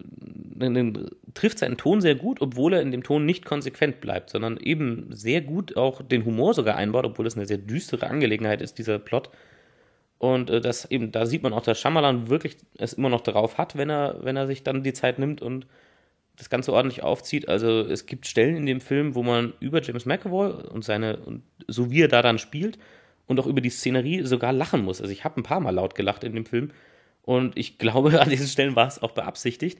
trifft 1.34 1.58
seinen 1.58 1.76
Ton 1.76 2.00
sehr 2.00 2.14
gut, 2.14 2.40
obwohl 2.40 2.75
er 2.75 2.82
in 2.82 2.90
dem 2.90 3.02
Ton 3.02 3.25
nicht 3.25 3.44
konsequent 3.44 4.00
bleibt, 4.00 4.30
sondern 4.30 4.56
eben 4.56 5.08
sehr 5.10 5.40
gut 5.40 5.76
auch 5.76 6.02
den 6.02 6.25
Humor 6.25 6.54
sogar 6.54 6.76
einbaut, 6.76 7.04
obwohl 7.04 7.26
es 7.26 7.37
eine 7.37 7.46
sehr 7.46 7.58
düstere 7.58 8.08
Angelegenheit 8.08 8.62
ist, 8.62 8.78
dieser 8.78 8.99
Plot. 8.99 9.30
Und 10.18 10.50
äh, 10.50 10.60
das 10.60 10.90
eben, 10.90 11.12
da 11.12 11.26
sieht 11.26 11.42
man 11.42 11.52
auch, 11.52 11.62
dass 11.62 11.80
Shyamalan 11.80 12.28
wirklich 12.28 12.56
es 12.78 12.94
immer 12.94 13.08
noch 13.08 13.20
darauf 13.20 13.58
hat, 13.58 13.76
wenn 13.76 13.90
er, 13.90 14.18
wenn 14.22 14.37
er 14.37 14.46
sich 14.46 14.62
dann 14.62 14.82
die 14.82 14.92
Zeit 14.92 15.18
nimmt 15.18 15.40
und 15.40 15.66
das 16.40 16.50
Ganze 16.50 16.73
ordentlich 16.73 17.02
aufzieht. 17.02 17.49
Also 17.49 17.80
es 17.80 18.06
gibt 18.06 18.26
Stellen 18.26 18.56
in 18.56 18.66
dem 18.66 18.80
Film, 18.80 19.14
wo 19.14 19.23
man 19.23 19.52
über 19.61 19.82
James 19.82 20.06
McAvoy 20.06 20.50
und 20.68 20.85
seine, 20.85 21.18
und 21.18 21.42
so 21.68 21.90
wie 21.90 22.02
er 22.02 22.09
da 22.09 22.23
dann 22.23 22.38
spielt 22.38 22.78
und 23.26 23.38
auch 23.38 23.47
über 23.47 23.61
die 23.61 23.70
Szenerie 23.70 24.23
sogar 24.23 24.52
lachen 24.52 24.82
muss. 24.82 25.00
Also 25.00 25.12
ich 25.12 25.23
habe 25.23 25.38
ein 25.38 25.44
paar 25.44 25.61
Mal 25.61 25.75
laut 25.75 25.94
gelacht 25.94 26.25
in 26.25 26.35
dem 26.35 26.47
Film 26.47 26.70
und 27.23 27.56
ich 27.59 27.78
glaube, 27.78 28.20
an 28.20 28.30
diesen 28.30 28.47
Stellen 28.47 28.75
war 28.75 28.88
es 28.88 29.02
auch 29.02 29.12
beabsichtigt. 29.12 29.78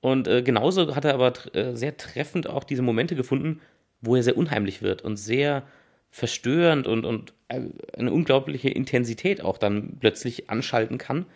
Und 0.00 0.26
äh, 0.26 0.42
genauso 0.42 0.96
hat 0.96 1.04
er 1.04 1.14
aber 1.14 1.32
äh, 1.54 1.76
sehr 1.76 1.96
treffend 1.96 2.48
auch 2.48 2.64
diese 2.64 2.82
Momente 2.82 3.14
gefunden, 3.14 3.60
wo 4.00 4.16
er 4.16 4.22
sehr 4.22 4.36
unheimlich 4.36 4.82
wird 4.82 5.02
und 5.02 5.16
sehr 5.16 5.62
verstörend 6.10 6.88
und, 6.88 7.04
und 7.04 7.34
äh, 7.48 7.60
eine 7.96 8.12
unglaubliche 8.12 8.70
Intensität 8.70 9.42
auch 9.42 9.58
dann 9.58 9.98
plötzlich 10.00 10.50
anschalten 10.50 10.98
kann. 10.98 11.26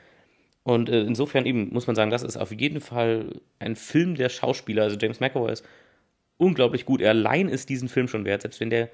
Und 0.64 0.88
äh, 0.88 1.02
insofern 1.02 1.47
eben 1.47 1.73
muss 1.73 1.87
man 1.87 1.94
sagen, 1.94 2.11
das 2.11 2.23
ist 2.23 2.37
auf 2.37 2.50
jeden 2.50 2.80
Fall 2.80 3.40
ein 3.59 3.76
Film 3.76 4.16
der 4.16 4.30
Schauspieler. 4.30 4.85
Also 4.85 4.97
James 4.99 5.21
McAvoy 5.21 5.52
ist 5.52 5.64
unglaublich 6.38 6.87
gut. 6.87 7.00
Er 7.00 7.11
allein 7.11 7.49
ist 7.49 7.68
diesen 7.68 7.88
Film 7.88 8.09
schon 8.09 8.25
wert, 8.25 8.42
selbst 8.42 8.61
wenn 8.61 8.71
der 8.71 8.88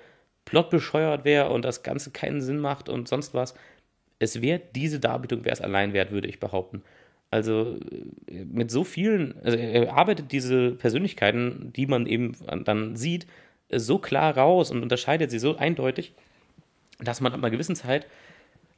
Plot 0.44 0.70
bescheuert 0.70 1.24
wäre 1.24 1.50
und 1.50 1.64
das 1.64 1.82
Ganze 1.82 2.10
keinen 2.10 2.40
Sinn 2.40 2.58
macht 2.58 2.88
und 2.88 3.08
sonst 3.08 3.34
was. 3.34 3.54
Es 4.18 4.42
wäre 4.42 4.60
diese 4.74 5.00
Darbietung, 5.00 5.44
wäre 5.44 5.54
es 5.54 5.60
allein 5.60 5.92
wert, 5.92 6.10
würde 6.10 6.28
ich 6.28 6.40
behaupten. 6.40 6.82
Also 7.30 7.78
äh, 8.26 8.44
mit 8.44 8.70
so 8.72 8.82
vielen, 8.82 9.36
also 9.44 9.56
er 9.56 9.94
arbeitet 9.94 10.32
diese 10.32 10.72
Persönlichkeiten, 10.72 11.72
die 11.74 11.86
man 11.86 12.06
eben 12.06 12.36
dann 12.64 12.96
sieht, 12.96 13.26
so 13.72 13.98
klar 13.98 14.36
raus 14.36 14.72
und 14.72 14.82
unterscheidet 14.82 15.30
sie 15.30 15.38
so 15.38 15.56
eindeutig, 15.56 16.14
dass 16.98 17.20
man 17.20 17.32
ab 17.32 17.38
einer 17.38 17.50
gewissen 17.50 17.76
Zeit 17.76 18.06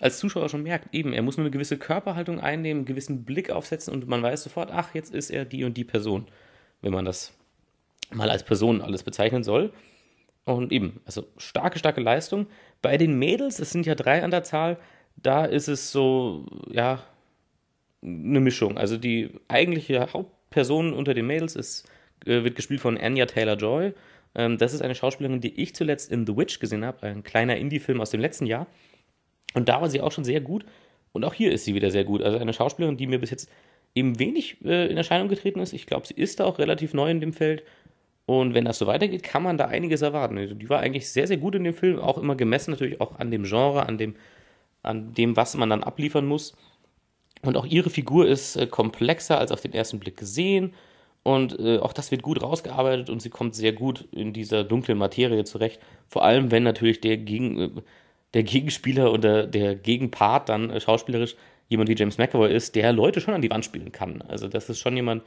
als 0.03 0.19
Zuschauer 0.19 0.49
schon 0.49 0.65
merkt, 0.65 0.93
eben, 0.93 1.13
er 1.13 1.23
muss 1.23 1.37
nur 1.37 1.45
eine 1.45 1.53
gewisse 1.53 1.79
Körperhaltung 1.79 2.41
einnehmen, 2.41 2.81
einen 2.81 2.87
gewissen 2.87 3.25
Blick 3.25 3.51
aufsetzen 3.51 3.95
und 3.95 4.09
man 4.09 4.23
weiß 4.23 4.43
sofort, 4.43 4.71
ach, 4.73 4.95
jetzt 4.95 5.15
ist 5.15 5.31
er 5.31 5.45
die 5.45 5.63
und 5.63 5.77
die 5.77 5.85
Person, 5.85 6.27
wenn 6.81 6.93
man 6.93 7.05
das 7.05 7.33
mal 8.11 8.29
als 8.29 8.43
Person 8.43 8.83
alles 8.83 9.05
bezeichnen 9.05 9.45
soll. 9.45 9.73
Und 10.45 10.73
eben, 10.73 11.01
also 11.05 11.25
starke, 11.37 11.79
starke 11.79 12.01
Leistung. 12.01 12.49
Bei 12.83 12.99
den 12.99 13.17
Mädels, 13.17 13.61
es 13.61 13.71
sind 13.71 13.87
ja 13.87 13.95
drei 13.95 14.25
an 14.25 14.33
der 14.33 14.43
Zahl, 14.43 14.77
da 15.17 15.45
ist 15.45 15.69
es 15.69 15.93
so, 15.93 16.47
ja, 16.69 17.01
eine 18.03 18.41
Mischung. 18.41 18.79
Also 18.79 18.97
die 18.97 19.31
eigentliche 19.47 20.13
Hauptperson 20.13 20.93
unter 20.95 21.15
den 21.15 21.29
Mädels 21.29 21.55
ist, 21.55 21.89
äh, 22.27 22.43
wird 22.43 22.57
gespielt 22.57 22.81
von 22.81 22.99
Anya 22.99 23.27
Taylor-Joy. 23.27 23.95
Ähm, 24.35 24.59
das 24.59 24.75
ist 24.75 24.83
eine 24.83 24.97
Schauspielerin, 24.97 25.41
die 25.41 25.61
ich 25.61 25.77
zuletzt 25.77 26.11
in 26.11 26.27
The 26.27 26.37
Witch 26.37 26.59
gesehen 26.59 26.85
habe, 26.85 27.07
ein 27.07 27.23
kleiner 27.23 27.57
Indie-Film 27.57 28.01
aus 28.01 28.11
dem 28.11 28.21
letzten 28.21 28.47
Jahr. 28.47 28.67
Und 29.55 29.69
da 29.69 29.81
war 29.81 29.91
sie 29.91 30.01
auch 30.01 30.13
schon 30.13 30.25
sehr 30.25 30.41
gut. 30.41 30.65
Und 31.13 31.25
auch 31.25 31.35
hier 31.35 31.53
ist 31.53 31.65
sie 31.65 31.75
wieder 31.75 31.91
sehr 31.91 32.05
gut. 32.05 32.23
Also 32.23 32.39
eine 32.39 32.53
Schauspielerin, 32.53 32.97
die 32.97 33.07
mir 33.07 33.19
bis 33.19 33.31
jetzt 33.31 33.51
eben 33.95 34.19
wenig 34.19 34.57
äh, 34.65 34.87
in 34.91 34.97
Erscheinung 34.97 35.29
getreten 35.29 35.61
ist. 35.61 35.73
Ich 35.73 35.87
glaube, 35.87 36.07
sie 36.07 36.15
ist 36.15 36.41
da 36.41 36.45
auch 36.45 36.59
relativ 36.59 36.95
neu 36.95 37.11
in 37.11 37.21
dem 37.21 37.33
Feld. 37.33 37.63
Und 38.25 38.55
wenn 38.55 38.65
das 38.65 38.79
so 38.79 38.87
weitergeht, 38.87 39.23
kann 39.23 39.43
man 39.43 39.59
da 39.59 39.67
einiges 39.67 40.03
erwarten. 40.03 40.39
Also 40.39 40.55
die 40.55 40.71
war 40.71 40.81
eigentlich 40.81 41.11
sehr, 41.11 41.27
sehr 41.27 41.37
gut 41.37 41.55
in 41.55 41.65
dem 41.65 41.75
Film, 41.75 41.99
auch 41.99 42.19
immer 42.19 42.37
gemessen 42.37 42.71
natürlich 42.71 43.01
auch 43.01 43.19
an 43.19 43.31
dem 43.31 43.45
Genre, 43.45 43.85
an 43.85 43.99
dem, 43.99 44.15
an 44.83 45.13
dem, 45.13 45.37
was 45.37 45.57
man 45.57 45.69
dann 45.69 45.83
abliefern 45.83 46.27
muss. 46.27 46.55
Und 47.43 47.57
auch 47.57 47.67
ihre 47.67 47.91
Figur 47.91 48.27
ist 48.27 48.57
äh, 48.57 48.67
komplexer 48.67 49.39
als 49.39 49.53
auf 49.53 49.61
den 49.61 49.75
ersten 49.75 49.99
Blick 49.99 50.17
gesehen. 50.17 50.73
Und 51.25 51.59
äh, 51.59 51.79
auch 51.79 51.93
das 51.93 52.11
wird 52.11 52.23
gut 52.23 52.43
rausgearbeitet 52.43 53.11
und 53.11 53.23
sie 53.23 53.31
kommt 53.31 53.55
sehr 53.55 53.73
gut 53.73 54.09
in 54.13 54.33
dieser 54.33 54.65
dunklen 54.65 54.99
Materie 54.99 55.45
zurecht. 55.45 55.81
Vor 56.09 56.25
allem, 56.25 56.51
wenn 56.51 56.63
natürlich 56.65 57.01
der, 57.01 57.17
Gegen, 57.17 57.61
äh, 57.61 57.71
der 58.35 58.43
Gegenspieler 58.43 59.13
oder 59.13 59.47
der 59.47 59.75
Gegenpart 59.75 60.49
dann 60.49 60.71
äh, 60.71 60.81
schauspielerisch 60.81 61.37
jemand 61.69 61.89
wie 61.89 61.97
James 61.97 62.19
McAvoy 62.19 62.53
ist, 62.53 62.75
der 62.75 62.93
Leute 62.93 63.21
schon 63.21 63.35
an 63.35 63.43
die 63.43 63.51
Wand 63.51 63.65
spielen 63.65 63.93
kann. 63.93 64.23
Also 64.23 64.49
das 64.49 64.69
ist 64.69 64.79
schon 64.79 64.97
jemand, 64.97 65.23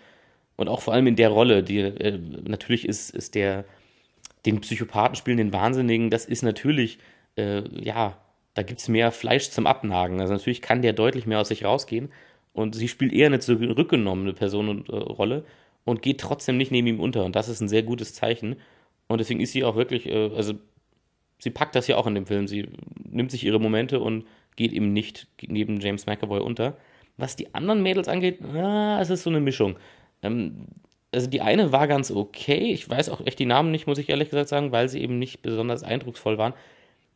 und 0.58 0.70
auch 0.70 0.82
vor 0.82 0.94
allem 0.94 1.08
in 1.08 1.16
der 1.16 1.30
Rolle, 1.30 1.64
die 1.64 1.80
äh, 1.80 2.20
natürlich 2.44 2.88
ist, 2.88 3.10
ist 3.10 3.36
der, 3.36 3.66
den 4.46 4.62
Psychopathen 4.62 5.16
spielen, 5.16 5.38
den 5.38 5.54
Wahnsinnigen, 5.54 6.10
das 6.10 6.26
ist 6.26 6.44
natürlich, 6.44 7.00
äh, 7.36 7.64
ja, 7.82 8.18
da 8.54 8.64
gibt 8.64 8.80
es 8.80 8.88
mehr 8.88 9.12
Fleisch 9.12 9.50
zum 9.50 9.68
Abnagen. 9.68 10.22
Also 10.22 10.34
natürlich 10.34 10.62
kann 10.62 10.82
der 10.82 10.94
deutlich 10.94 11.26
mehr 11.26 11.40
aus 11.40 11.50
sich 11.50 11.66
rausgehen. 11.66 12.10
Und 12.54 12.74
sie 12.74 12.88
spielt 12.88 13.12
eher 13.12 13.26
eine 13.26 13.40
zurückgenommene 13.40 14.32
Personenrolle 14.32 15.44
und 15.84 16.02
geht 16.02 16.22
trotzdem 16.22 16.56
nicht 16.56 16.72
neben 16.72 16.88
ihm 16.88 17.02
unter. 17.02 17.26
Und 17.26 17.36
das 17.36 17.50
ist 17.50 17.60
ein 17.60 17.68
sehr 17.68 17.84
gutes 17.84 18.14
Zeichen. 18.14 18.56
Und 19.08 19.20
deswegen 19.20 19.42
ist 19.42 19.52
sie 19.52 19.66
auch 19.66 19.76
wirklich, 19.76 20.08
äh, 20.08 20.32
also 20.34 20.54
sie 21.40 21.50
packt 21.50 21.76
das 21.76 21.88
ja 21.88 21.98
auch 21.98 22.08
in 22.08 22.16
dem 22.16 22.26
Film. 22.26 22.48
Sie 22.48 22.68
nimmt 23.04 23.32
sich 23.32 23.44
ihre 23.44 23.60
Momente 23.60 24.00
und 24.00 24.26
geht 24.56 24.74
eben 24.74 24.94
nicht 24.94 25.28
neben 25.42 25.80
James 25.80 26.06
McAvoy 26.06 26.40
unter. 26.40 26.78
Was 27.18 27.36
die 27.36 27.54
anderen 27.54 27.84
Mädels 27.84 28.08
angeht, 28.08 28.44
ah, 28.44 29.00
es 29.02 29.10
ist 29.10 29.24
so 29.24 29.30
eine 29.30 29.40
Mischung. 29.40 29.78
Ähm, 30.22 30.68
also 31.14 31.28
die 31.28 31.42
eine 31.42 31.72
war 31.72 31.88
ganz 31.88 32.12
okay. 32.12 32.72
Ich 32.72 32.90
weiß 32.90 33.10
auch 33.10 33.26
echt 33.26 33.40
die 33.40 33.46
Namen 33.46 33.72
nicht, 33.72 33.88
muss 33.88 33.98
ich 33.98 34.10
ehrlich 34.10 34.30
gesagt 34.30 34.50
sagen, 34.50 34.72
weil 34.72 34.90
sie 34.90 35.02
eben 35.02 35.18
nicht 35.18 35.42
besonders 35.42 35.84
eindrucksvoll 35.84 36.38
waren 36.38 36.54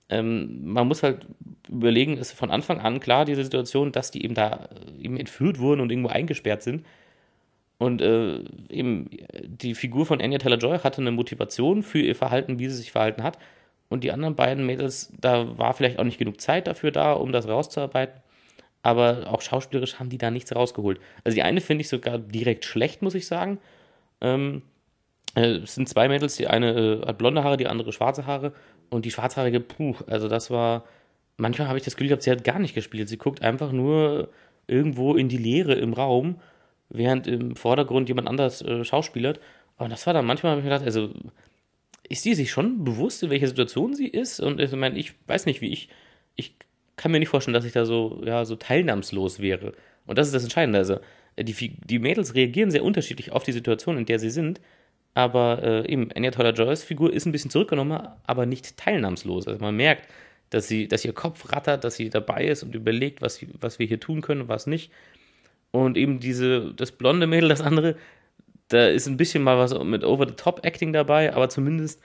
ähm, 0.09 0.61
man 0.63 0.87
muss 0.87 1.03
halt 1.03 1.27
überlegen, 1.69 2.17
ist 2.17 2.31
von 2.31 2.51
Anfang 2.51 2.79
an 2.79 2.99
klar, 2.99 3.25
diese 3.25 3.43
Situation, 3.43 3.91
dass 3.91 4.11
die 4.11 4.23
eben 4.23 4.33
da 4.33 4.69
äh, 4.99 5.03
eben 5.03 5.17
entführt 5.17 5.59
wurden 5.59 5.81
und 5.81 5.91
irgendwo 5.91 6.09
eingesperrt 6.09 6.63
sind. 6.63 6.85
Und 7.77 8.01
äh, 8.01 8.39
eben 8.69 9.09
die 9.45 9.73
Figur 9.75 10.05
von 10.05 10.19
Anya 10.19 10.39
Taylor-Joy 10.39 10.79
hatte 10.79 10.99
eine 10.99 11.11
Motivation 11.11 11.83
für 11.83 11.99
ihr 11.99 12.15
Verhalten, 12.15 12.59
wie 12.59 12.67
sie 12.67 12.75
sich 12.75 12.91
verhalten 12.91 13.23
hat. 13.23 13.37
Und 13.89 14.03
die 14.03 14.11
anderen 14.11 14.35
beiden 14.35 14.65
Mädels, 14.65 15.11
da 15.19 15.57
war 15.57 15.73
vielleicht 15.73 15.99
auch 15.99 16.03
nicht 16.03 16.19
genug 16.19 16.39
Zeit 16.39 16.67
dafür 16.67 16.91
da, 16.91 17.13
um 17.13 17.31
das 17.31 17.47
rauszuarbeiten. 17.47 18.21
Aber 18.81 19.27
auch 19.27 19.41
schauspielerisch 19.41 19.99
haben 19.99 20.09
die 20.09 20.17
da 20.17 20.31
nichts 20.31 20.55
rausgeholt. 20.55 20.99
Also 21.23 21.35
die 21.35 21.41
eine 21.41 21.59
finde 21.59 21.81
ich 21.81 21.89
sogar 21.89 22.17
direkt 22.17 22.65
schlecht, 22.65 23.01
muss 23.01 23.15
ich 23.15 23.27
sagen. 23.27 23.57
Ähm, 24.21 24.61
äh, 25.35 25.57
es 25.57 25.75
sind 25.75 25.89
zwei 25.89 26.07
Mädels, 26.07 26.37
die 26.37 26.47
eine 26.47 27.01
äh, 27.01 27.05
hat 27.05 27.17
blonde 27.17 27.43
Haare, 27.43 27.57
die 27.57 27.67
andere 27.67 27.91
schwarze 27.91 28.25
Haare. 28.25 28.53
Und 28.89 29.05
die 29.05 29.11
Schwarzhaarige, 29.11 29.59
puh, 29.59 29.95
also 30.07 30.27
das 30.27 30.49
war, 30.49 30.85
manchmal 31.37 31.67
habe 31.67 31.77
ich 31.77 31.83
das 31.83 31.95
Gefühl 31.95 32.09
gehabt, 32.09 32.23
sie 32.23 32.31
hat 32.31 32.43
gar 32.43 32.59
nicht 32.59 32.75
gespielt. 32.75 33.09
Sie 33.09 33.17
guckt 33.17 33.41
einfach 33.41 33.71
nur 33.71 34.29
irgendwo 34.67 35.15
in 35.15 35.29
die 35.29 35.37
Leere 35.37 35.73
im 35.73 35.93
Raum, 35.93 36.39
während 36.89 37.27
im 37.27 37.55
Vordergrund 37.55 38.07
jemand 38.07 38.27
anders 38.27 38.61
äh, 38.61 38.83
schauspielert. 38.83 39.39
Und 39.77 39.91
das 39.91 40.05
war 40.05 40.13
dann 40.13 40.25
manchmal, 40.25 40.51
habe 40.51 40.61
ich 40.61 40.65
mir 40.65 40.71
gedacht, 40.71 40.85
also 40.85 41.09
ist 42.09 42.23
sie 42.23 42.33
sich 42.33 42.51
schon 42.51 42.83
bewusst, 42.83 43.23
in 43.23 43.29
welcher 43.29 43.47
Situation 43.47 43.93
sie 43.93 44.07
ist? 44.07 44.39
Und 44.39 44.59
ich 44.59 44.71
meine, 44.71 44.97
ich 44.97 45.13
weiß 45.27 45.45
nicht, 45.45 45.61
wie 45.61 45.71
ich, 45.71 45.89
ich 46.35 46.55
kann 46.95 47.11
mir 47.11 47.19
nicht 47.19 47.29
vorstellen, 47.29 47.53
dass 47.53 47.65
ich 47.65 47.71
da 47.71 47.85
so, 47.85 48.21
ja, 48.25 48.43
so 48.45 48.55
teilnahmslos 48.55 49.39
wäre. 49.39 49.73
Und 50.05 50.17
das 50.17 50.27
ist 50.27 50.33
das 50.33 50.43
Entscheidende. 50.43 50.79
Also, 50.79 50.99
die, 51.39 51.53
die 51.53 51.99
Mädels 51.99 52.35
reagieren 52.35 52.71
sehr 52.71 52.83
unterschiedlich 52.83 53.31
auf 53.31 53.43
die 53.43 53.51
Situation, 53.51 53.97
in 53.97 54.05
der 54.05 54.19
sie 54.19 54.31
sind. 54.31 54.59
Aber 55.13 55.63
äh, 55.63 55.91
eben, 55.91 56.11
Anya 56.15 56.31
Taylor-Joys 56.31 56.83
Figur 56.83 57.13
ist 57.13 57.25
ein 57.25 57.31
bisschen 57.31 57.51
zurückgenommen, 57.51 58.07
aber 58.25 58.45
nicht 58.45 58.77
teilnahmslos. 58.77 59.47
Also 59.47 59.59
man 59.59 59.75
merkt, 59.75 60.07
dass, 60.49 60.67
sie, 60.67 60.87
dass 60.87 61.05
ihr 61.05 61.13
Kopf 61.13 61.51
rattert, 61.51 61.83
dass 61.83 61.95
sie 61.95 62.09
dabei 62.09 62.45
ist 62.45 62.63
und 62.63 62.75
überlegt, 62.75 63.21
was, 63.21 63.45
was 63.59 63.79
wir 63.79 63.85
hier 63.85 63.99
tun 63.99 64.21
können 64.21 64.41
und 64.41 64.47
was 64.49 64.67
nicht. 64.67 64.91
Und 65.71 65.97
eben 65.97 66.19
diese, 66.19 66.73
das 66.73 66.91
blonde 66.91 67.27
Mädel, 67.27 67.49
das 67.49 67.61
andere, 67.61 67.95
da 68.69 68.87
ist 68.87 69.07
ein 69.07 69.17
bisschen 69.17 69.43
mal 69.43 69.57
was 69.57 69.77
mit 69.83 70.03
Over-the-Top-Acting 70.03 70.93
dabei, 70.93 71.33
aber 71.33 71.49
zumindest 71.49 72.01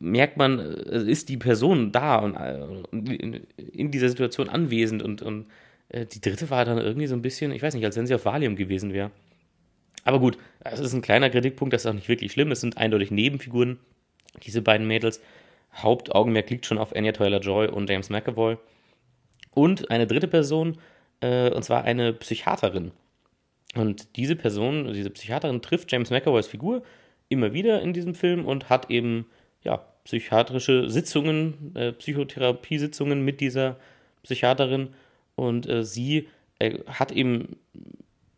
merkt 0.00 0.36
man, 0.36 0.58
es 0.58 1.02
ist 1.02 1.28
die 1.28 1.36
Person 1.36 1.92
da 1.92 2.16
und, 2.16 2.36
und 2.36 3.08
in, 3.10 3.90
dieser 3.90 4.08
Situation 4.08 4.48
anwesend 4.48 5.02
und, 5.02 5.20
und 5.20 5.46
äh, 5.90 6.06
die 6.06 6.20
dritte 6.20 6.48
war 6.48 6.64
dann 6.64 6.78
irgendwie 6.78 7.06
so 7.06 7.14
ein 7.14 7.22
bisschen, 7.22 7.52
ich 7.52 7.62
weiß 7.62 7.74
nicht, 7.74 7.84
als 7.84 7.96
wenn 7.96 8.06
sie 8.06 8.14
auf 8.14 8.24
Valium 8.24 8.56
gewesen 8.56 8.92
wäre. 8.92 9.10
Aber 10.04 10.18
gut, 10.18 10.38
es 10.60 10.80
ist 10.80 10.94
ein 10.94 11.02
kleiner 11.02 11.28
Kritikpunkt, 11.28 11.74
das 11.74 11.82
ist 11.82 11.86
auch 11.86 11.94
nicht 11.94 12.08
wirklich 12.08 12.32
schlimm. 12.32 12.50
Es 12.50 12.62
sind 12.62 12.78
eindeutig 12.78 13.10
Nebenfiguren, 13.10 13.78
diese 14.42 14.62
beiden 14.62 14.86
Mädels. 14.86 15.20
Hauptaugenmerk 15.74 16.48
liegt 16.50 16.66
schon 16.66 16.78
auf 16.78 16.96
Anya 16.96 17.12
Taylor-Joy 17.12 17.68
und 17.68 17.88
James 17.90 18.08
McAvoy. 18.08 18.56
Und 19.52 19.90
eine 19.90 20.06
dritte 20.06 20.28
Person, 20.28 20.78
äh, 21.20 21.50
und 21.50 21.62
zwar 21.62 21.84
eine 21.84 22.12
Psychiaterin. 22.14 22.92
Und 23.74 24.16
diese 24.16 24.36
Person, 24.36 24.92
diese 24.92 25.10
Psychiaterin 25.10 25.62
trifft 25.62 25.92
James 25.92 26.10
McAvoys 26.10 26.48
Figur 26.48 26.82
immer 27.28 27.52
wieder 27.52 27.80
in 27.82 27.92
diesem 27.92 28.14
Film 28.14 28.44
und 28.44 28.68
hat 28.68 28.90
eben 28.90 29.26
ja, 29.62 29.84
psychiatrische 30.04 30.90
Sitzungen, 30.90 31.74
äh, 31.76 31.92
Psychotherapiesitzungen 31.92 33.24
mit 33.24 33.40
dieser 33.40 33.78
Psychiaterin. 34.24 34.88
Und 35.36 35.68
äh, 35.68 35.84
sie 35.84 36.28
äh, 36.58 36.78
hat 36.86 37.12
eben 37.12 37.56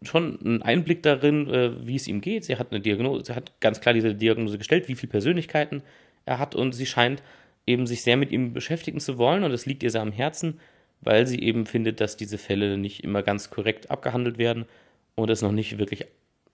schon 0.02 0.38
einen 0.44 0.62
Einblick 0.62 1.02
darin, 1.02 1.48
äh, 1.48 1.86
wie 1.86 1.96
es 1.96 2.08
ihm 2.08 2.20
geht. 2.20 2.44
Sie 2.44 2.56
hat 2.56 2.70
eine 2.70 2.80
Diagnose, 2.80 3.24
sie 3.24 3.34
hat 3.34 3.52
ganz 3.60 3.80
klar 3.80 3.94
diese 3.94 4.14
Diagnose 4.14 4.58
gestellt, 4.58 4.88
wie 4.88 4.94
viele 4.94 5.10
Persönlichkeiten 5.10 5.82
er 6.24 6.38
hat 6.38 6.54
und 6.54 6.72
sie 6.72 6.86
scheint 6.86 7.22
eben 7.66 7.86
sich 7.86 8.02
sehr 8.02 8.16
mit 8.16 8.32
ihm 8.32 8.52
beschäftigen 8.52 9.00
zu 9.00 9.18
wollen 9.18 9.44
und 9.44 9.52
es 9.52 9.66
liegt 9.66 9.82
ihr 9.82 9.90
sehr 9.90 10.02
am 10.02 10.12
Herzen, 10.12 10.60
weil 11.00 11.26
sie 11.26 11.40
eben 11.40 11.66
findet, 11.66 12.00
dass 12.00 12.16
diese 12.16 12.38
Fälle 12.38 12.76
nicht 12.76 13.04
immer 13.04 13.22
ganz 13.22 13.50
korrekt 13.50 13.90
abgehandelt 13.90 14.38
werden 14.38 14.66
und 15.14 15.30
es 15.30 15.42
noch 15.42 15.52
nicht 15.52 15.78
wirklich 15.78 16.06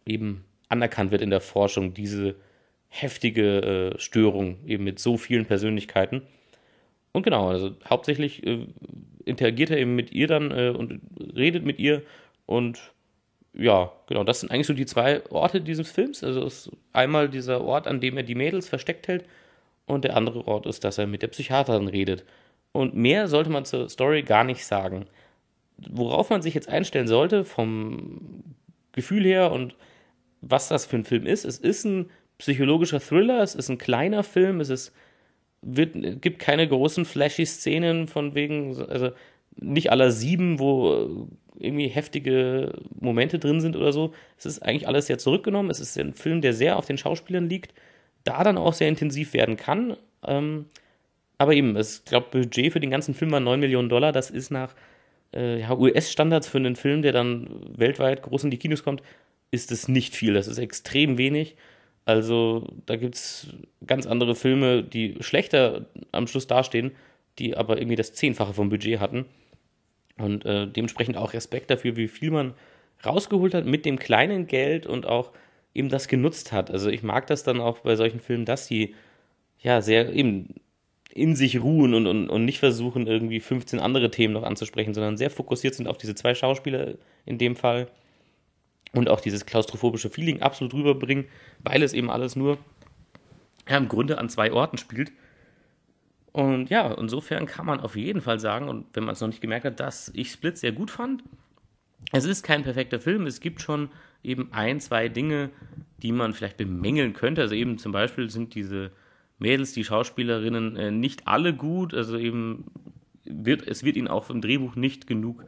eben 0.07 0.45
anerkannt 0.69 1.11
wird 1.11 1.23
in 1.23 1.31
der 1.31 1.41
Forschung, 1.41 1.95
diese 1.95 2.37
heftige 2.89 3.95
äh, 3.95 3.99
Störung 3.99 4.59
eben 4.67 4.85
mit 4.85 4.99
so 4.99 5.17
vielen 5.17 5.47
Persönlichkeiten. 5.47 6.23
Und 7.13 7.23
genau, 7.23 7.49
also 7.49 7.75
hauptsächlich 7.89 8.47
äh, 8.47 8.67
interagiert 9.25 9.71
er 9.71 9.79
eben 9.79 9.95
mit 9.95 10.13
ihr 10.13 10.27
dann 10.27 10.51
äh, 10.51 10.71
und 10.71 11.01
redet 11.37 11.65
mit 11.65 11.79
ihr 11.79 12.03
und 12.47 12.93
ja, 13.55 13.93
genau, 14.07 14.25
das 14.25 14.41
sind 14.41 14.51
eigentlich 14.51 14.67
so 14.67 14.73
die 14.73 14.87
zwei 14.87 15.23
Orte 15.31 15.61
dieses 15.61 15.91
Films. 15.91 16.23
Also 16.23 16.45
ist 16.45 16.71
einmal 16.93 17.29
dieser 17.29 17.63
Ort, 17.63 17.87
an 17.87 18.01
dem 18.01 18.17
er 18.17 18.23
die 18.23 18.35
Mädels 18.35 18.69
versteckt 18.69 19.09
hält 19.09 19.25
und 19.87 20.05
der 20.05 20.17
andere 20.17 20.47
Ort 20.47 20.67
ist, 20.67 20.85
dass 20.85 20.99
er 20.99 21.07
mit 21.07 21.23
der 21.23 21.29
Psychiaterin 21.29 21.89
redet. 21.89 22.25
Und 22.73 22.95
mehr 22.95 23.27
sollte 23.27 23.51
man 23.51 23.65
zur 23.65 23.89
Story 23.89 24.23
gar 24.23 24.45
nicht 24.45 24.65
sagen. 24.65 25.07
Worauf 25.91 26.31
man 26.31 26.43
sich 26.43 26.55
jetzt 26.55 26.69
einstellen 26.69 27.07
sollte, 27.07 27.45
vom 27.45 28.43
Gefühl 28.93 29.25
her 29.25 29.53
und 29.53 29.77
was 30.41 30.69
das 30.69 30.87
für 30.87 30.97
ein 30.97 31.05
Film 31.05 31.27
ist, 31.27 31.45
es 31.45 31.59
ist 31.59 31.85
ein 31.85 32.11
psychologischer 32.39 33.01
Thriller, 33.01 33.43
es 33.43 33.55
ist 33.55 33.69
ein 33.69 33.79
kleiner 33.79 34.23
Film, 34.23 34.61
es 34.61 34.71
ist, 34.71 34.93
wird, 35.63 36.23
gibt 36.23 36.39
keine 36.39 36.67
großen 36.69 37.05
flashy 37.05 37.47
Szenen 37.47 38.07
von 38.07 38.35
wegen, 38.35 38.77
also 38.89 39.11
nicht 39.57 39.91
aller 39.91 40.11
sieben, 40.11 40.59
wo 40.59 41.29
irgendwie 41.59 41.89
heftige 41.89 42.73
Momente 43.01 43.39
drin 43.39 43.61
sind 43.61 43.77
oder 43.77 43.93
so. 43.93 44.13
Es 44.37 44.47
ist 44.47 44.61
eigentlich 44.61 44.87
alles 44.87 45.07
sehr 45.07 45.19
zurückgenommen. 45.19 45.71
Es 45.71 45.81
ist 45.81 45.99
ein 45.99 46.15
Film, 46.15 46.41
der 46.41 46.53
sehr 46.53 46.77
auf 46.77 46.87
den 46.87 46.99
Schauspielern 46.99 47.49
liegt, 47.49 47.75
da 48.25 48.45
dann 48.45 48.59
auch 48.59 48.73
sehr 48.73 48.89
intensiv 48.89 49.33
werden 49.33 49.57
kann. 49.57 49.97
Ähm, 50.25 50.67
aber 51.37 51.55
eben, 51.55 51.77
ich 51.77 52.05
glaube, 52.05 52.29
Budget 52.31 52.73
für 52.73 52.81
den 52.81 52.91
ganzen 52.91 53.15
Film 53.15 53.33
war 53.33 53.41
9 53.41 53.59
Millionen 53.59 53.89
Dollar. 53.89 54.13
Das 54.13 54.31
ist 54.31 54.51
nach 54.51 54.75
äh, 55.35 55.61
ja, 55.61 55.77
US-Standards 55.77 56.49
für 56.49 56.59
einen 56.59 56.77
Film, 56.77 57.03
der 57.03 57.13
dann 57.13 57.49
weltweit 57.77 58.23
groß 58.23 58.45
in 58.45 58.51
die 58.51 58.59
Kinos 58.59 58.83
kommt, 58.83 59.03
ist 59.51 59.73
es 59.73 59.89
nicht 59.89 60.15
viel. 60.15 60.35
Das 60.35 60.47
ist 60.47 60.59
extrem 60.59 61.19
wenig. 61.19 61.57
Also 62.05 62.67
da 62.87 62.97
gibt 62.97 63.17
es 63.17 63.49
ganz 63.87 64.07
andere 64.07 64.35
Filme, 64.35 64.83
die 64.83 65.17
schlechter 65.21 65.87
am 66.13 66.27
Schluss 66.27 66.47
dastehen, 66.47 66.93
die 67.39 67.57
aber 67.57 67.79
irgendwie 67.79 67.97
das 67.97 68.15
Zehnfache 68.15 68.55
vom 68.55 68.71
Budget 68.71 69.01
hatten. 69.01 69.27
Und 70.17 70.45
äh, 70.47 70.67
dementsprechend 70.67 71.17
auch 71.17 71.33
Respekt 71.33 71.71
dafür, 71.71 71.97
wie 71.97 72.09
viel 72.09 72.31
man 72.31 72.55
rausgeholt 73.05 73.55
hat 73.55 73.67
mit 73.67 73.85
dem 73.85 73.99
kleinen 73.99 74.47
Geld 74.47 74.87
und 74.87 75.07
auch 75.07 75.33
eben 75.75 75.89
das 75.89 76.09
genutzt 76.09 76.53
hat. 76.53 76.71
Also 76.71 76.91
ich 76.91 77.03
mag 77.03 77.27
das 77.27 77.45
dann 77.45 77.61
auch 77.61 77.81
bei 77.81 77.95
solchen 77.95 78.21
Filmen, 78.21 78.45
dass 78.45 78.67
die 78.67 78.95
ja 79.61 79.81
sehr 79.81 80.13
eben 80.13 80.55
in 81.19 81.37
sich 81.37 81.61
ruhen 81.61 81.95
und, 81.95 82.07
und, 82.07 82.29
und 82.29 82.45
nicht 82.45 82.59
versuchen, 82.59 83.07
irgendwie 83.07 83.41
15 83.41 83.81
andere 83.81 84.11
Themen 84.11 84.35
noch 84.35 84.43
anzusprechen, 84.43 84.95
sondern 84.95 85.17
sehr 85.17 85.31
fokussiert 85.31 85.75
sind 85.75 85.89
auf 85.89 85.99
diese 85.99 86.15
zwei 86.15 86.35
Schauspieler 86.35 86.95
in 87.27 87.39
dem 87.39 87.57
Fall 87.57 87.89
und 88.93 89.09
auch 89.09 89.21
dieses 89.21 89.47
klaustrophobische 89.47 90.11
Feeling 90.11 90.43
absolut 90.43 90.75
rüberbringen, 90.75 91.27
weil 91.63 91.83
es 91.83 91.93
eben 91.93 92.11
alles 92.11 92.37
nur 92.37 92.59
ja, 93.69 93.77
im 93.77 93.89
Grunde 93.89 94.19
an 94.19 94.29
zwei 94.29 94.53
Orten 94.53 94.79
spielt 94.79 95.13
und 96.39 96.71
ja, 96.71 96.93
insofern 96.95 97.47
kann 97.47 97.67
man 97.67 97.81
auf 97.81 97.97
jeden 97.97 98.21
Fall 98.21 98.39
sagen, 98.39 98.69
und 98.69 98.87
wenn 98.93 99.05
man 99.05 99.15
es 99.15 99.21
noch 99.21 99.29
nicht 99.29 99.41
gemerkt 99.41 99.65
hat, 99.65 99.81
dass 99.81 100.13
ich 100.15 100.31
Split 100.31 100.59
sehr 100.59 100.71
gut 100.71 100.91
fand. 100.91 101.25
Es 102.13 102.25
ist 102.25 102.45
kein 102.45 102.63
perfekter 102.63 103.01
Film, 103.01 103.27
es 103.27 103.41
gibt 103.41 103.61
schon 103.61 103.91
eben 104.23 104.53
ein, 104.53 104.81
zwei 104.81 105.09
Dinge, 105.09 105.51
die 106.01 106.13
man 106.13 106.33
vielleicht 106.33 106.57
bemängeln 106.57 107.13
könnte. 107.13 107.43
Also 107.43 107.57
eben 107.57 107.79
zum 107.79 107.91
Beispiel 107.91 108.31
sind 108.31 108.55
diese 108.55 108.93
Mädels, 109.39 109.73
die 109.73 109.85
Schauspielerinnen, 109.85 110.77
äh, 110.77 110.91
nicht 110.91 111.27
alle 111.29 111.55
gut. 111.55 111.95
Also 111.95 112.17
eben 112.17 112.67
wird, 113.25 113.67
es 113.67 113.85
wird 113.85 113.97
ihnen 113.97 114.09
auch 114.09 114.31
im 114.31 114.41
Drehbuch 114.41 114.75
nicht 114.75 115.07
genug 115.07 115.45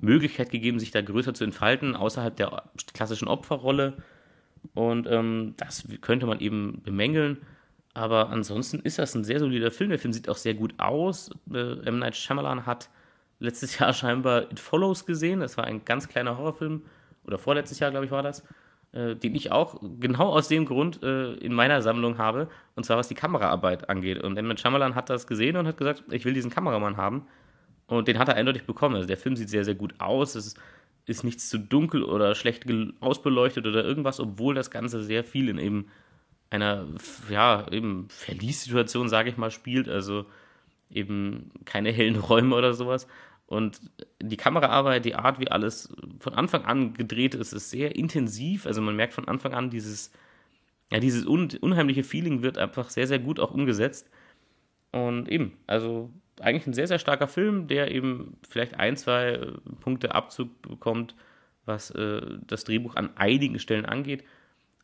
Möglichkeit 0.00 0.50
gegeben, 0.50 0.78
sich 0.78 0.90
da 0.90 1.02
größer 1.02 1.34
zu 1.34 1.44
entfalten, 1.44 1.96
außerhalb 1.96 2.36
der 2.36 2.64
klassischen 2.92 3.28
Opferrolle. 3.28 3.94
Und 4.74 5.06
ähm, 5.08 5.54
das 5.56 5.86
könnte 6.00 6.26
man 6.26 6.40
eben 6.40 6.82
bemängeln. 6.82 7.38
Aber 7.92 8.30
ansonsten 8.30 8.80
ist 8.80 8.98
das 8.98 9.14
ein 9.14 9.24
sehr 9.24 9.38
solider 9.38 9.70
Film. 9.70 9.90
Der 9.90 9.98
Film 9.98 10.12
sieht 10.12 10.28
auch 10.28 10.36
sehr 10.36 10.54
gut 10.54 10.74
aus. 10.78 11.30
Äh, 11.52 11.86
M. 11.86 12.00
Night 12.00 12.16
Shyamalan 12.16 12.66
hat 12.66 12.90
letztes 13.38 13.78
Jahr 13.78 13.92
scheinbar 13.92 14.50
It 14.50 14.60
Follows 14.60 15.06
gesehen. 15.06 15.40
Das 15.40 15.56
war 15.56 15.64
ein 15.64 15.84
ganz 15.84 16.08
kleiner 16.08 16.36
Horrorfilm. 16.38 16.82
Oder 17.24 17.38
vorletztes 17.38 17.78
Jahr, 17.78 17.90
glaube 17.90 18.06
ich, 18.06 18.12
war 18.12 18.22
das. 18.22 18.44
Äh, 18.94 19.16
den 19.16 19.34
ich 19.34 19.50
auch 19.50 19.80
genau 19.98 20.28
aus 20.28 20.46
dem 20.46 20.66
Grund 20.66 21.02
äh, 21.02 21.32
in 21.34 21.52
meiner 21.52 21.82
Sammlung 21.82 22.16
habe. 22.16 22.48
Und 22.76 22.84
zwar 22.84 22.96
was 22.96 23.08
die 23.08 23.16
Kameraarbeit 23.16 23.88
angeht. 23.88 24.22
Und. 24.22 24.34
Night 24.34 24.60
Shyamalan 24.60 24.94
hat 24.94 25.10
das 25.10 25.26
gesehen 25.26 25.56
und 25.56 25.66
hat 25.66 25.76
gesagt, 25.76 26.04
ich 26.12 26.24
will 26.24 26.32
diesen 26.32 26.52
Kameramann 26.52 26.96
haben. 26.96 27.26
Und 27.88 28.06
den 28.06 28.20
hat 28.20 28.28
er 28.28 28.36
eindeutig 28.36 28.66
bekommen. 28.66 28.94
Also 28.94 29.08
der 29.08 29.16
Film 29.16 29.34
sieht 29.34 29.48
sehr, 29.48 29.64
sehr 29.64 29.74
gut 29.74 29.94
aus. 29.98 30.36
Es 30.36 30.54
ist 31.06 31.24
nichts 31.24 31.48
zu 31.48 31.58
dunkel 31.58 32.04
oder 32.04 32.36
schlecht 32.36 32.66
ausbeleuchtet 33.00 33.66
oder 33.66 33.84
irgendwas, 33.84 34.20
obwohl 34.20 34.54
das 34.54 34.70
Ganze 34.70 35.02
sehr 35.02 35.24
viel 35.24 35.48
in 35.48 35.58
eben 35.58 35.86
einer, 36.50 36.86
ja, 37.28 37.66
eben 37.72 38.06
Verlies-Situation, 38.10 39.08
sage 39.08 39.28
ich 39.28 39.36
mal, 39.36 39.50
spielt, 39.50 39.88
also 39.88 40.24
eben 40.88 41.50
keine 41.64 41.90
hellen 41.90 42.16
Räume 42.16 42.54
oder 42.54 42.74
sowas. 42.74 43.08
Und 43.54 43.80
die 44.20 44.36
Kameraarbeit, 44.36 45.04
die 45.04 45.14
Art, 45.14 45.38
wie 45.38 45.50
alles 45.50 45.94
von 46.18 46.34
Anfang 46.34 46.64
an 46.64 46.94
gedreht 46.94 47.34
ist, 47.34 47.52
ist 47.52 47.70
sehr 47.70 47.94
intensiv. 47.96 48.66
Also 48.66 48.82
man 48.82 48.96
merkt 48.96 49.14
von 49.14 49.28
Anfang 49.28 49.54
an 49.54 49.70
dieses, 49.70 50.12
ja, 50.90 50.98
dieses 50.98 51.26
un 51.26 51.48
unheimliche 51.60 52.04
Feeling 52.04 52.42
wird 52.42 52.58
einfach 52.58 52.90
sehr, 52.90 53.06
sehr 53.06 53.18
gut 53.18 53.40
auch 53.40 53.52
umgesetzt. 53.52 54.10
Und 54.90 55.28
eben, 55.28 55.56
also 55.66 56.10
eigentlich 56.40 56.66
ein 56.66 56.74
sehr, 56.74 56.88
sehr 56.88 56.98
starker 56.98 57.28
Film, 57.28 57.68
der 57.68 57.90
eben 57.90 58.36
vielleicht 58.48 58.74
ein, 58.74 58.96
zwei 58.96 59.40
Punkte 59.80 60.14
Abzug 60.14 60.62
bekommt, 60.62 61.14
was 61.64 61.90
äh, 61.90 62.20
das 62.46 62.64
Drehbuch 62.64 62.96
an 62.96 63.16
einigen 63.16 63.58
Stellen 63.58 63.86
angeht. 63.86 64.24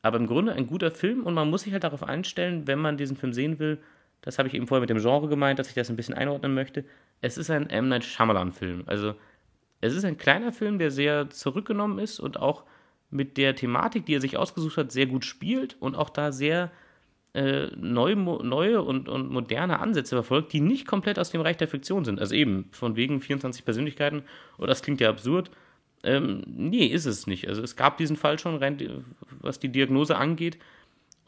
Aber 0.02 0.18
im 0.18 0.26
Grunde 0.26 0.52
ein 0.52 0.66
guter 0.66 0.90
Film 0.90 1.24
und 1.24 1.34
man 1.34 1.50
muss 1.50 1.62
sich 1.62 1.72
halt 1.72 1.84
darauf 1.84 2.02
einstellen, 2.02 2.66
wenn 2.66 2.78
man 2.78 2.96
diesen 2.96 3.16
Film 3.16 3.32
sehen 3.32 3.58
will, 3.58 3.78
das 4.22 4.38
habe 4.38 4.48
ich 4.48 4.54
eben 4.54 4.66
vorher 4.66 4.80
mit 4.80 4.90
dem 4.90 5.00
Genre 5.00 5.28
gemeint, 5.28 5.58
dass 5.58 5.68
ich 5.68 5.74
das 5.74 5.90
ein 5.90 5.96
bisschen 5.96 6.14
einordnen 6.14 6.54
möchte. 6.54 6.84
Es 7.20 7.38
ist 7.38 7.50
ein 7.50 7.70
M. 7.70 7.88
Night 7.88 8.04
Shyamalan-Film. 8.04 8.84
Also, 8.86 9.14
es 9.80 9.94
ist 9.94 10.04
ein 10.04 10.18
kleiner 10.18 10.52
Film, 10.52 10.78
der 10.78 10.90
sehr 10.90 11.30
zurückgenommen 11.30 11.98
ist 11.98 12.20
und 12.20 12.38
auch 12.38 12.64
mit 13.10 13.36
der 13.36 13.54
Thematik, 13.56 14.06
die 14.06 14.14
er 14.14 14.20
sich 14.20 14.36
ausgesucht 14.36 14.76
hat, 14.76 14.92
sehr 14.92 15.06
gut 15.06 15.24
spielt 15.24 15.76
und 15.80 15.96
auch 15.96 16.10
da 16.10 16.32
sehr 16.32 16.70
äh, 17.32 17.68
neue, 17.76 18.16
neue 18.16 18.82
und, 18.82 19.08
und 19.08 19.30
moderne 19.30 19.80
Ansätze 19.80 20.16
verfolgt, 20.16 20.52
die 20.52 20.60
nicht 20.60 20.86
komplett 20.86 21.18
aus 21.18 21.30
dem 21.30 21.40
Reich 21.40 21.56
der 21.56 21.68
Fiktion 21.68 22.04
sind. 22.04 22.20
Also 22.20 22.34
eben 22.34 22.68
von 22.72 22.96
wegen 22.96 23.20
24 23.20 23.64
Persönlichkeiten, 23.64 24.22
oh, 24.58 24.66
das 24.66 24.82
klingt 24.82 25.00
ja 25.00 25.08
absurd, 25.08 25.50
ähm, 26.02 26.42
nee, 26.46 26.86
ist 26.86 27.06
es 27.06 27.26
nicht. 27.26 27.48
Also 27.48 27.62
es 27.62 27.76
gab 27.76 27.98
diesen 27.98 28.16
Fall 28.16 28.38
schon, 28.38 28.56
rein, 28.56 29.04
was 29.40 29.60
die 29.60 29.70
Diagnose 29.70 30.16
angeht. 30.16 30.58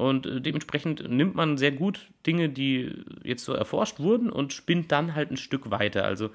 Und 0.02 0.26
äh, 0.26 0.40
dementsprechend 0.40 1.08
nimmt 1.08 1.36
man 1.36 1.56
sehr 1.56 1.70
gut 1.70 2.08
Dinge, 2.26 2.48
die 2.48 2.92
jetzt 3.22 3.44
so 3.44 3.52
erforscht 3.52 4.00
wurden 4.00 4.30
und 4.30 4.52
spinnt 4.52 4.90
dann 4.90 5.14
halt 5.14 5.30
ein 5.30 5.36
Stück 5.36 5.70
weiter. 5.70 6.04
Also 6.04 6.30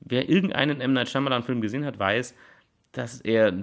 wer 0.00 0.28
irgendeinen 0.28 0.80
M. 0.80 0.92
Night 0.92 1.08
Shyamalan-Film 1.08 1.60
gesehen 1.60 1.84
hat, 1.84 2.00
weiß, 2.00 2.34
dass 2.90 3.20
er 3.20 3.54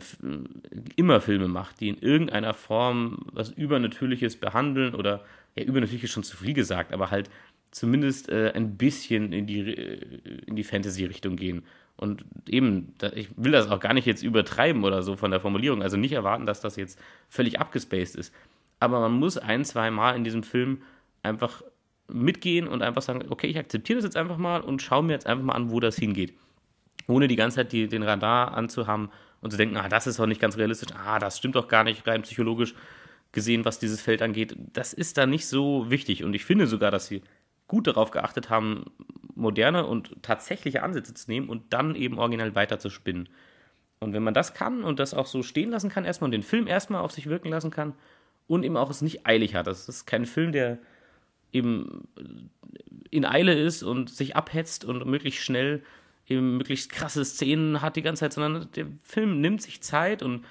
immer 0.95 1.19
Filme 1.19 1.49
macht, 1.49 1.81
die 1.81 1.89
in 1.89 1.97
irgendeiner 1.97 2.53
Form 2.53 3.25
was 3.33 3.51
Übernatürliches 3.51 4.37
behandeln 4.37 4.95
oder, 4.95 5.25
ja, 5.55 5.63
Übernatürliches 5.63 6.09
schon 6.09 6.23
zu 6.23 6.37
viel 6.37 6.53
gesagt, 6.53 6.93
aber 6.93 7.11
halt 7.11 7.29
zumindest 7.69 8.29
äh, 8.29 8.53
ein 8.55 8.77
bisschen 8.77 9.33
in 9.33 9.45
die, 9.45 9.59
äh, 9.59 9.99
in 10.47 10.55
die 10.55 10.63
Fantasy-Richtung 10.63 11.35
gehen. 11.35 11.63
Und 11.97 12.23
eben, 12.47 12.93
ich 13.13 13.27
will 13.35 13.51
das 13.51 13.69
auch 13.69 13.81
gar 13.81 13.93
nicht 13.93 14.05
jetzt 14.05 14.23
übertreiben 14.23 14.85
oder 14.85 15.03
so 15.03 15.17
von 15.17 15.31
der 15.31 15.41
Formulierung. 15.41 15.83
Also 15.83 15.97
nicht 15.97 16.13
erwarten, 16.13 16.45
dass 16.45 16.61
das 16.61 16.77
jetzt 16.77 16.97
völlig 17.27 17.59
abgespaced 17.59 18.15
ist. 18.15 18.33
Aber 18.79 18.99
man 18.99 19.13
muss 19.13 19.37
ein, 19.37 19.65
zwei 19.65 19.91
Mal 19.91 20.15
in 20.15 20.23
diesem 20.23 20.43
Film 20.43 20.81
einfach 21.21 21.61
mitgehen 22.07 22.67
und 22.67 22.81
einfach 22.81 23.01
sagen, 23.01 23.25
okay, 23.29 23.47
ich 23.47 23.57
akzeptiere 23.57 23.97
das 23.97 24.05
jetzt 24.05 24.17
einfach 24.17 24.37
mal 24.37 24.61
und 24.61 24.81
schaue 24.81 25.03
mir 25.03 25.13
jetzt 25.13 25.27
einfach 25.27 25.43
mal 25.43 25.53
an, 25.53 25.71
wo 25.71 25.79
das 25.79 25.95
hingeht. 25.95 26.33
Ohne 27.07 27.27
die 27.27 27.35
ganze 27.35 27.57
Zeit 27.57 27.71
die, 27.71 27.87
den 27.87 28.03
Radar 28.03 28.53
anzuhaben 28.53 29.09
und 29.41 29.51
zu 29.51 29.57
denken, 29.57 29.77
ah, 29.77 29.89
das 29.89 30.07
ist 30.07 30.19
doch 30.19 30.25
nicht 30.25 30.41
ganz 30.41 30.57
realistisch, 30.57 30.95
ah, 30.95 31.19
das 31.19 31.37
stimmt 31.37 31.55
doch 31.55 31.67
gar 31.67 31.83
nicht 31.83 32.05
rein 32.07 32.23
psychologisch 32.23 32.73
gesehen, 33.31 33.65
was 33.65 33.79
dieses 33.79 34.01
Feld 34.01 34.21
angeht. 34.21 34.55
Das 34.73 34.93
ist 34.93 35.17
da 35.17 35.25
nicht 35.25 35.47
so 35.47 35.89
wichtig. 35.89 36.23
Und 36.23 36.33
ich 36.33 36.45
finde 36.45 36.67
sogar, 36.67 36.91
dass 36.91 37.07
sie 37.07 37.21
gut 37.67 37.87
darauf 37.87 38.11
geachtet 38.11 38.49
haben, 38.49 38.85
moderne 39.35 39.85
und 39.85 40.21
tatsächliche 40.23 40.83
Ansätze 40.83 41.13
zu 41.13 41.29
nehmen 41.29 41.49
und 41.49 41.71
dann 41.71 41.95
eben 41.95 42.17
original 42.17 42.55
weiter 42.55 42.79
zu 42.79 42.89
spinnen. 42.89 43.29
Und 43.99 44.13
wenn 44.13 44.23
man 44.23 44.33
das 44.33 44.53
kann 44.53 44.83
und 44.83 44.99
das 44.99 45.13
auch 45.13 45.27
so 45.27 45.43
stehen 45.43 45.69
lassen 45.69 45.89
kann, 45.89 46.05
erstmal 46.05 46.27
und 46.27 46.31
den 46.31 46.43
Film 46.43 46.67
erstmal 46.67 47.01
auf 47.01 47.11
sich 47.11 47.27
wirken 47.27 47.49
lassen 47.49 47.69
kann 47.69 47.93
und 48.49 48.63
eben 48.63 48.75
auch 48.75 48.89
es 48.89 49.01
nicht 49.01 49.25
eilig 49.25 49.55
hat. 49.55 49.67
Das 49.67 49.87
ist 49.87 50.05
kein 50.05 50.25
Film, 50.25 50.51
der 50.51 50.79
eben 51.53 52.09
in 53.09 53.25
Eile 53.25 53.53
ist 53.53 53.83
und 53.83 54.09
sich 54.09 54.35
abhetzt 54.35 54.83
und 54.83 55.05
möglichst 55.05 55.41
schnell 55.41 55.83
eben 56.27 56.57
möglichst 56.57 56.91
krasse 56.91 57.25
Szenen 57.25 57.81
hat 57.81 57.95
die 57.95 58.01
ganze 58.01 58.21
Zeit, 58.21 58.33
sondern 58.33 58.71
der 58.75 58.85
Film 59.03 59.41
nimmt 59.41 59.61
sich 59.61 59.81
Zeit 59.81 60.21
und 60.21 60.45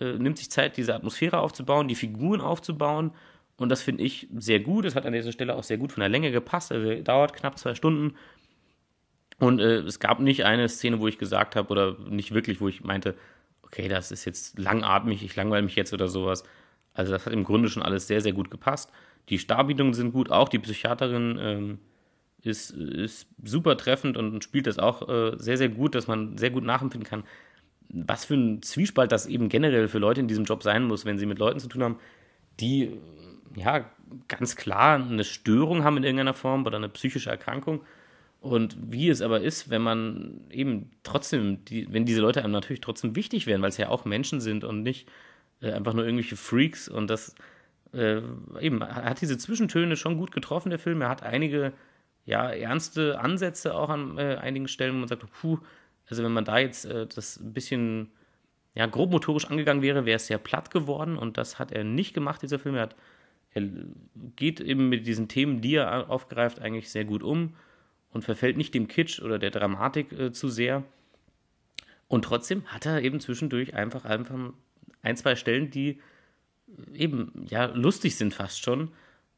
äh, 0.00 0.12
nimmt 0.12 0.38
sich 0.38 0.50
Zeit, 0.50 0.76
diese 0.76 0.94
Atmosphäre 0.94 1.38
aufzubauen, 1.38 1.88
die 1.88 1.96
Figuren 1.96 2.40
aufzubauen. 2.40 3.12
Und 3.56 3.68
das 3.68 3.82
finde 3.82 4.04
ich 4.04 4.28
sehr 4.36 4.60
gut. 4.60 4.84
Es 4.84 4.94
hat 4.94 5.06
an 5.06 5.12
dieser 5.12 5.32
Stelle 5.32 5.54
auch 5.56 5.64
sehr 5.64 5.78
gut 5.78 5.92
von 5.92 6.00
der 6.00 6.08
Länge 6.08 6.30
gepasst. 6.30 6.72
Also 6.72 7.02
dauert 7.02 7.34
knapp 7.34 7.58
zwei 7.58 7.74
Stunden. 7.74 8.16
Und 9.38 9.60
äh, 9.60 9.78
es 9.78 9.98
gab 9.98 10.20
nicht 10.20 10.44
eine 10.44 10.68
Szene, 10.68 11.00
wo 11.00 11.08
ich 11.08 11.18
gesagt 11.18 11.56
habe, 11.56 11.68
oder 11.68 11.96
nicht 12.08 12.32
wirklich, 12.32 12.60
wo 12.60 12.68
ich 12.68 12.84
meinte, 12.84 13.16
okay, 13.62 13.88
das 13.88 14.12
ist 14.12 14.24
jetzt 14.24 14.58
langatmig, 14.58 15.22
ich 15.24 15.34
langweile 15.34 15.62
mich 15.62 15.74
jetzt 15.74 15.92
oder 15.92 16.08
sowas. 16.08 16.44
Also 16.94 17.12
das 17.12 17.26
hat 17.26 17.32
im 17.32 17.44
Grunde 17.44 17.68
schon 17.68 17.82
alles 17.82 18.06
sehr, 18.06 18.20
sehr 18.20 18.32
gut 18.32 18.50
gepasst. 18.50 18.90
Die 19.28 19.38
Starbietungen 19.38 19.94
sind 19.94 20.12
gut, 20.12 20.30
auch 20.30 20.48
die 20.48 20.58
Psychiaterin 20.58 21.38
ähm, 21.40 21.78
ist, 22.42 22.70
ist 22.70 23.26
super 23.42 23.76
treffend 23.76 24.16
und 24.16 24.44
spielt 24.44 24.66
das 24.66 24.78
auch 24.78 25.08
äh, 25.08 25.32
sehr, 25.36 25.56
sehr 25.56 25.68
gut, 25.68 25.94
dass 25.94 26.06
man 26.06 26.38
sehr 26.38 26.50
gut 26.50 26.64
nachempfinden 26.64 27.08
kann, 27.08 27.24
was 27.88 28.24
für 28.24 28.34
ein 28.34 28.62
Zwiespalt 28.62 29.12
das 29.12 29.26
eben 29.26 29.48
generell 29.48 29.88
für 29.88 29.98
Leute 29.98 30.20
in 30.20 30.28
diesem 30.28 30.44
Job 30.44 30.62
sein 30.62 30.84
muss, 30.84 31.04
wenn 31.04 31.18
sie 31.18 31.26
mit 31.26 31.38
Leuten 31.38 31.60
zu 31.60 31.68
tun 31.68 31.82
haben, 31.82 31.98
die 32.60 32.92
ja 33.56 33.84
ganz 34.28 34.56
klar 34.56 34.96
eine 34.96 35.24
Störung 35.24 35.84
haben 35.84 35.96
in 35.96 36.04
irgendeiner 36.04 36.34
Form 36.34 36.66
oder 36.66 36.76
eine 36.76 36.88
psychische 36.88 37.30
Erkrankung. 37.30 37.82
Und 38.40 38.76
wie 38.90 39.08
es 39.08 39.22
aber 39.22 39.40
ist, 39.40 39.70
wenn 39.70 39.80
man 39.80 40.42
eben 40.50 40.90
trotzdem, 41.02 41.64
die, 41.64 41.90
wenn 41.92 42.04
diese 42.04 42.20
Leute 42.20 42.44
einem 42.44 42.52
natürlich 42.52 42.82
trotzdem 42.82 43.16
wichtig 43.16 43.46
werden, 43.46 43.62
weil 43.62 43.70
es 43.70 43.78
ja 43.78 43.88
auch 43.88 44.04
Menschen 44.04 44.40
sind 44.40 44.64
und 44.64 44.82
nicht 44.82 45.08
äh, 45.64 45.72
einfach 45.72 45.94
nur 45.94 46.04
irgendwelche 46.04 46.36
Freaks 46.36 46.88
und 46.88 47.08
das 47.08 47.34
äh, 47.92 48.20
eben 48.60 48.82
hat 48.82 49.20
diese 49.20 49.38
Zwischentöne 49.38 49.96
schon 49.96 50.16
gut 50.18 50.32
getroffen, 50.32 50.70
der 50.70 50.78
Film. 50.78 51.00
Er 51.00 51.08
hat 51.08 51.22
einige 51.22 51.72
ja, 52.26 52.50
ernste 52.50 53.20
Ansätze 53.20 53.74
auch 53.74 53.88
an 53.88 54.18
äh, 54.18 54.36
einigen 54.36 54.68
Stellen, 54.68 54.94
wo 54.94 54.98
man 54.98 55.08
sagt, 55.08 55.24
puh, 55.40 55.58
also 56.08 56.22
wenn 56.24 56.32
man 56.32 56.44
da 56.44 56.58
jetzt 56.58 56.84
äh, 56.86 57.06
das 57.06 57.38
ein 57.38 57.52
bisschen 57.52 58.10
ja, 58.74 58.86
grobmotorisch 58.86 59.46
angegangen 59.46 59.82
wäre, 59.82 60.04
wäre 60.04 60.16
es 60.16 60.26
sehr 60.26 60.38
platt 60.38 60.70
geworden 60.70 61.16
und 61.16 61.38
das 61.38 61.58
hat 61.58 61.72
er 61.72 61.84
nicht 61.84 62.14
gemacht, 62.14 62.42
dieser 62.42 62.58
Film. 62.58 62.74
Er, 62.74 62.82
hat, 62.82 62.96
er 63.50 63.62
geht 64.36 64.60
eben 64.60 64.88
mit 64.88 65.06
diesen 65.06 65.28
Themen, 65.28 65.60
die 65.60 65.76
er 65.76 66.10
aufgreift, 66.10 66.60
eigentlich 66.60 66.90
sehr 66.90 67.04
gut 67.04 67.22
um 67.22 67.54
und 68.10 68.24
verfällt 68.24 68.56
nicht 68.56 68.74
dem 68.74 68.88
Kitsch 68.88 69.20
oder 69.20 69.38
der 69.38 69.50
Dramatik 69.50 70.12
äh, 70.12 70.32
zu 70.32 70.48
sehr. 70.48 70.82
Und 72.08 72.24
trotzdem 72.24 72.64
hat 72.66 72.86
er 72.86 73.02
eben 73.02 73.20
zwischendurch 73.20 73.74
einfach, 73.74 74.04
einfach 74.04 74.52
ein, 75.04 75.16
zwei 75.16 75.36
Stellen, 75.36 75.70
die 75.70 76.00
eben 76.92 77.46
ja 77.48 77.66
lustig 77.66 78.16
sind 78.16 78.34
fast 78.34 78.62
schon, 78.64 78.90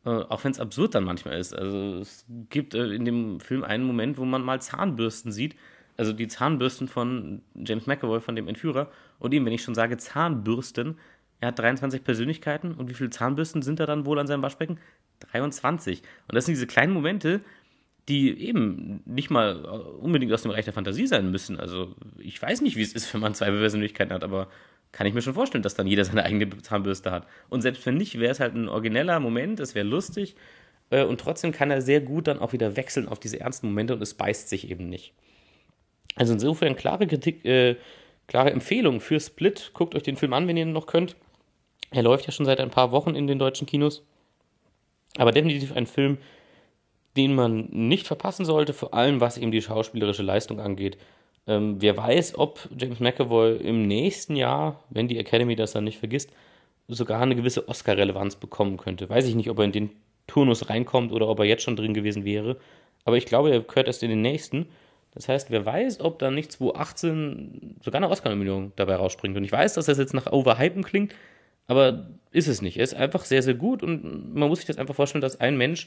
äh, 0.05 0.11
auch 0.11 0.45
wenn 0.45 0.53
es 0.53 0.61
absurd 0.61 0.95
dann 0.95 1.05
manchmal 1.05 1.39
ist. 1.39 1.53
Also 1.53 1.99
es 1.99 2.25
gibt 2.49 2.75
äh, 2.75 2.95
in 2.95 3.05
dem 3.05 3.41
Film 3.41 3.65
einen 3.65 3.85
Moment, 3.85 4.19
wo 4.19 4.25
man 4.25 4.43
mal 4.43 4.61
Zahnbürsten 4.61 5.33
sieht, 5.33 5.57
also 5.97 6.13
die 6.13 6.29
Zahnbürsten 6.29 6.89
von 6.89 7.43
James 7.55 7.87
McAvoy, 7.87 8.21
von 8.21 8.37
dem 8.37 8.49
Entführer. 8.49 8.91
Und 9.19 9.33
ihm, 9.35 9.45
wenn 9.45 9.53
ich 9.53 9.63
schon 9.63 9.75
sage 9.75 9.97
Zahnbürsten, 9.97 10.99
er 11.41 11.49
hat 11.49 11.59
23 11.59 12.05
Persönlichkeiten 12.05 12.73
und 12.73 12.89
wie 12.89 12.95
viele 12.95 13.11
Zahnbürsten 13.11 13.63
sind 13.63 13.81
da 13.81 13.87
dann 13.87 14.07
wohl 14.07 14.19
an 14.19 14.27
seinem 14.27 14.43
Waschbecken? 14.43 14.79
23. 15.31 16.03
Und 16.29 16.35
das 16.35 16.47
sind 16.47 16.55
diese 16.55 16.67
kleinen 16.67 16.93
Momente, 16.93 17.41
die 18.09 18.39
eben 18.41 19.03
nicht 19.05 19.31
mal 19.31 19.65
unbedingt 19.65 20.33
aus 20.33 20.43
dem 20.43 20.51
Bereich 20.51 20.65
der 20.65 20.75
Fantasie 20.75 21.07
sein 21.07 21.31
müssen. 21.31 21.59
Also 21.59 21.95
ich 22.19 22.41
weiß 22.41 22.61
nicht, 22.61 22.77
wie 22.77 22.83
es 22.83 22.93
ist, 22.93 23.13
wenn 23.13 23.21
man 23.21 23.35
zwei 23.35 23.51
Persönlichkeiten 23.51 24.13
hat, 24.13 24.23
aber 24.23 24.49
kann 24.93 25.07
ich 25.07 25.15
mir 25.15 25.23
schon 25.23 25.35
vorstellen, 25.35 25.63
dass 25.63 25.75
dann 25.75 25.87
jeder 25.87 26.05
seine 26.05 26.25
eigene 26.25 26.49
Zahnbürste 26.63 27.11
hat. 27.11 27.27
Und 27.49 27.63
selbst 27.63 27.85
wenn 27.87 27.97
nicht, 27.97 28.19
wäre 28.19 28.33
es 28.33 28.41
halt 28.41 28.55
ein 28.55 28.69
origineller 28.69 29.21
Moment, 29.21 29.61
es 29.61 29.75
wäre 29.75 29.87
lustig. 29.87 30.37
Äh, 30.91 31.05
und 31.05 31.21
trotzdem 31.21 31.53
kann 31.53 31.71
er 31.71 31.83
sehr 31.83 32.01
gut 32.01 32.27
dann 32.29 32.39
auch 32.39 32.53
wieder 32.53 32.77
wechseln 32.77 33.09
auf 33.09 33.19
diese 33.19 33.41
ernsten 33.41 33.69
Momente 33.69 33.95
und 33.95 34.03
es 34.03 34.15
beißt 34.15 34.49
sich 34.49 34.71
eben 34.71 34.89
nicht. 34.89 35.13
Also 36.15 36.33
insofern 36.33 36.77
klare 36.77 37.07
Kritik, 37.07 37.45
äh, 37.45 37.77
klare 38.27 38.51
Empfehlung 38.51 39.01
für 39.01 39.21
Split. 39.21 39.71
Guckt 39.75 39.95
euch 39.95 40.03
den 40.03 40.17
Film 40.17 40.33
an, 40.33 40.49
wenn 40.49 40.57
ihr 40.57 40.65
ihn 40.65 40.73
noch 40.73 40.87
könnt. 40.87 41.17
Er 41.91 42.03
läuft 42.03 42.27
ja 42.27 42.33
schon 42.33 42.47
seit 42.47 42.61
ein 42.61 42.71
paar 42.71 42.91
Wochen 42.91 43.15
in 43.15 43.27
den 43.27 43.39
deutschen 43.39 43.67
Kinos. 43.67 44.05
Aber 45.19 45.33
definitiv 45.33 45.73
ein 45.73 45.87
Film, 45.87 46.19
den 47.17 47.35
man 47.35 47.69
nicht 47.71 48.07
verpassen 48.07 48.45
sollte, 48.45 48.73
vor 48.73 48.95
allem 48.95 49.21
was 49.21 49.39
eben 49.39 49.51
die 49.51 49.63
schauspielerische 49.63 50.23
Leistung 50.23 50.61
angeht. 50.61 50.99
Ähm, 51.47 51.77
wer 51.81 51.97
weiß, 51.97 52.39
ob 52.39 52.69
James 52.77 53.01
McAvoy 53.01 53.57
im 53.57 53.87
nächsten 53.87 54.37
Jahr, 54.37 54.83
wenn 54.91 55.09
die 55.09 55.19
Academy 55.19 55.55
das 55.57 55.73
dann 55.73 55.85
nicht 55.85 55.99
vergisst, 55.99 56.31
sogar 56.89 57.21
eine 57.21 57.37
gewisse 57.37 57.69
Oscar-Relevanz 57.69 58.37
bekommen 58.37 58.77
könnte. 58.77 59.09
Weiß 59.09 59.27
ich 59.27 59.35
nicht, 59.35 59.51
ob 59.51 59.59
er 59.59 59.65
in 59.65 59.73
den 59.73 59.91
Turnus 60.27 60.69
reinkommt 60.69 61.13
oder 61.13 61.29
ob 61.29 61.39
er 61.39 61.45
jetzt 61.45 61.63
schon 61.63 61.77
drin 61.77 61.95
gewesen 61.95 62.25
wäre. 62.25 62.57
Aber 63.05 63.17
ich 63.17 63.27
glaube, 63.27 63.51
er 63.51 63.61
gehört 63.61 63.87
erst 63.87 64.03
in 64.03 64.11
den 64.11 64.23
nächsten. 64.23 64.67
Das 65.15 65.29
heißt, 65.29 65.51
wer 65.51 65.65
weiß, 65.65 66.01
ob 66.01 66.19
dann 66.19 66.35
nicht 66.35 66.53
2018 66.53 67.77
sogar 67.83 68.01
eine 68.01 68.11
Oscar-Nominierung 68.11 68.73
dabei 68.77 68.97
rausspringt. 68.97 69.37
Und 69.37 69.45
ich 69.45 69.53
weiß, 69.53 69.75
dass 69.75 69.87
das 69.87 69.99
jetzt 69.99 70.15
nach 70.15 70.31
Overhypen 70.31 70.83
klingt, 70.83 71.15
aber 71.69 72.09
ist 72.33 72.49
es 72.49 72.61
nicht. 72.61 72.77
Er 72.77 72.85
ist 72.85 72.95
einfach 72.95 73.25
sehr, 73.25 73.43
sehr 73.43 73.55
gut 73.55 73.83
und 73.83 74.35
man 74.35 74.49
muss 74.49 74.59
sich 74.59 74.67
das 74.67 74.79
einfach 74.79 74.95
vorstellen, 74.95 75.23
dass 75.23 75.41
ein 75.41 75.57
Mensch 75.57 75.87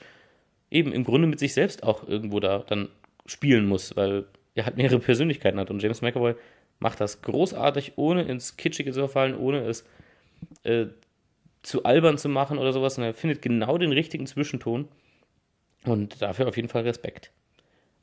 eben 0.71 0.91
im 0.91 1.03
Grunde 1.03 1.27
mit 1.27 1.39
sich 1.39 1.53
selbst 1.53 1.83
auch 1.83 2.07
irgendwo 2.07 2.39
da 2.39 2.59
dann 2.59 2.89
spielen 3.25 3.67
muss, 3.67 3.95
weil 3.95 4.25
er 4.59 4.65
halt 4.65 4.77
mehrere 4.77 4.99
Persönlichkeiten 4.99 5.59
hat. 5.59 5.69
Und 5.69 5.81
James 5.81 6.01
McAvoy 6.01 6.35
macht 6.79 7.01
das 7.01 7.21
großartig, 7.21 7.93
ohne 7.97 8.23
ins 8.23 8.57
Kitschige 8.57 8.91
zu 8.91 8.99
verfallen, 8.99 9.37
ohne 9.37 9.61
es 9.61 9.85
äh, 10.63 10.87
zu 11.61 11.83
albern 11.83 12.17
zu 12.17 12.29
machen 12.29 12.57
oder 12.57 12.73
sowas. 12.73 12.97
Und 12.97 13.03
er 13.03 13.13
findet 13.13 13.41
genau 13.41 13.77
den 13.77 13.91
richtigen 13.91 14.27
Zwischenton. 14.27 14.87
Und 15.85 16.21
dafür 16.21 16.47
auf 16.47 16.55
jeden 16.55 16.69
Fall 16.69 16.83
Respekt. 16.83 17.31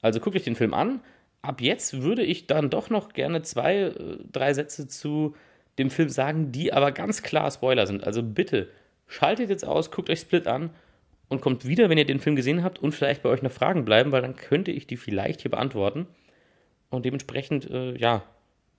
Also 0.03 0.21
guckt 0.21 0.37
euch 0.37 0.45
den 0.45 0.57
Film 0.57 0.75
an 0.75 1.01
ab 1.47 1.61
jetzt 1.61 2.03
würde 2.03 2.23
ich 2.23 2.47
dann 2.47 2.71
doch 2.71 2.91
noch 2.91 3.13
gerne 3.13 3.43
zwei, 3.43 3.77
äh, 3.77 3.95
drei 4.31 4.53
Sätze 4.53 4.89
zu 4.89 5.35
dem 5.79 5.91
Film 5.91 6.09
sagen, 6.09 6.53
die 6.53 6.73
aber 6.73 6.93
ganz 6.93 7.23
klar 7.23 7.51
Spoiler 7.51 7.87
sind. 7.87 8.05
Also 8.05 8.23
bitte 8.23 8.69
schaltet 9.07 9.51
jetzt 9.51 9.65
aus, 9.65 9.91
guckt 9.91 10.11
euch 10.11 10.21
Split 10.21 10.47
an 10.47 10.71
und 11.29 11.41
kommt 11.41 11.67
wieder, 11.67 11.89
wenn 11.89 11.99
ihr 11.99 12.07
den 12.07 12.21
Film 12.21 12.37
gesehen 12.37 12.65
habt 12.65 12.79
und 12.79 12.93
vielleicht 12.93 13.23
bei 13.23 13.29
euch 13.29 13.43
noch 13.43 13.53
Fragen 13.53 13.85
bleiben, 13.85 14.13
weil 14.13 14.23
dann 14.23 14.37
könnte 14.37 14.71
ich 14.71 14.87
die 14.87 14.97
vielleicht 14.97 15.43
hier 15.43 15.51
beantworten. 15.51 16.07
Und 16.91 17.05
dementsprechend, 17.05 17.71
äh, 17.71 17.97
ja, 17.97 18.23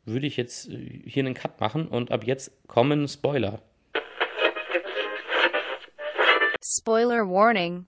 würde 0.05 0.25
ich 0.25 0.37
jetzt 0.37 0.69
äh, 0.69 1.01
hier 1.05 1.23
einen 1.23 1.33
Cut 1.33 1.59
machen 1.59 1.87
und 1.87 2.11
ab 2.11 2.25
jetzt 2.25 2.51
kommen 2.67 3.07
Spoiler. 3.07 3.61
Spoiler 6.63 7.29
Warning. 7.29 7.85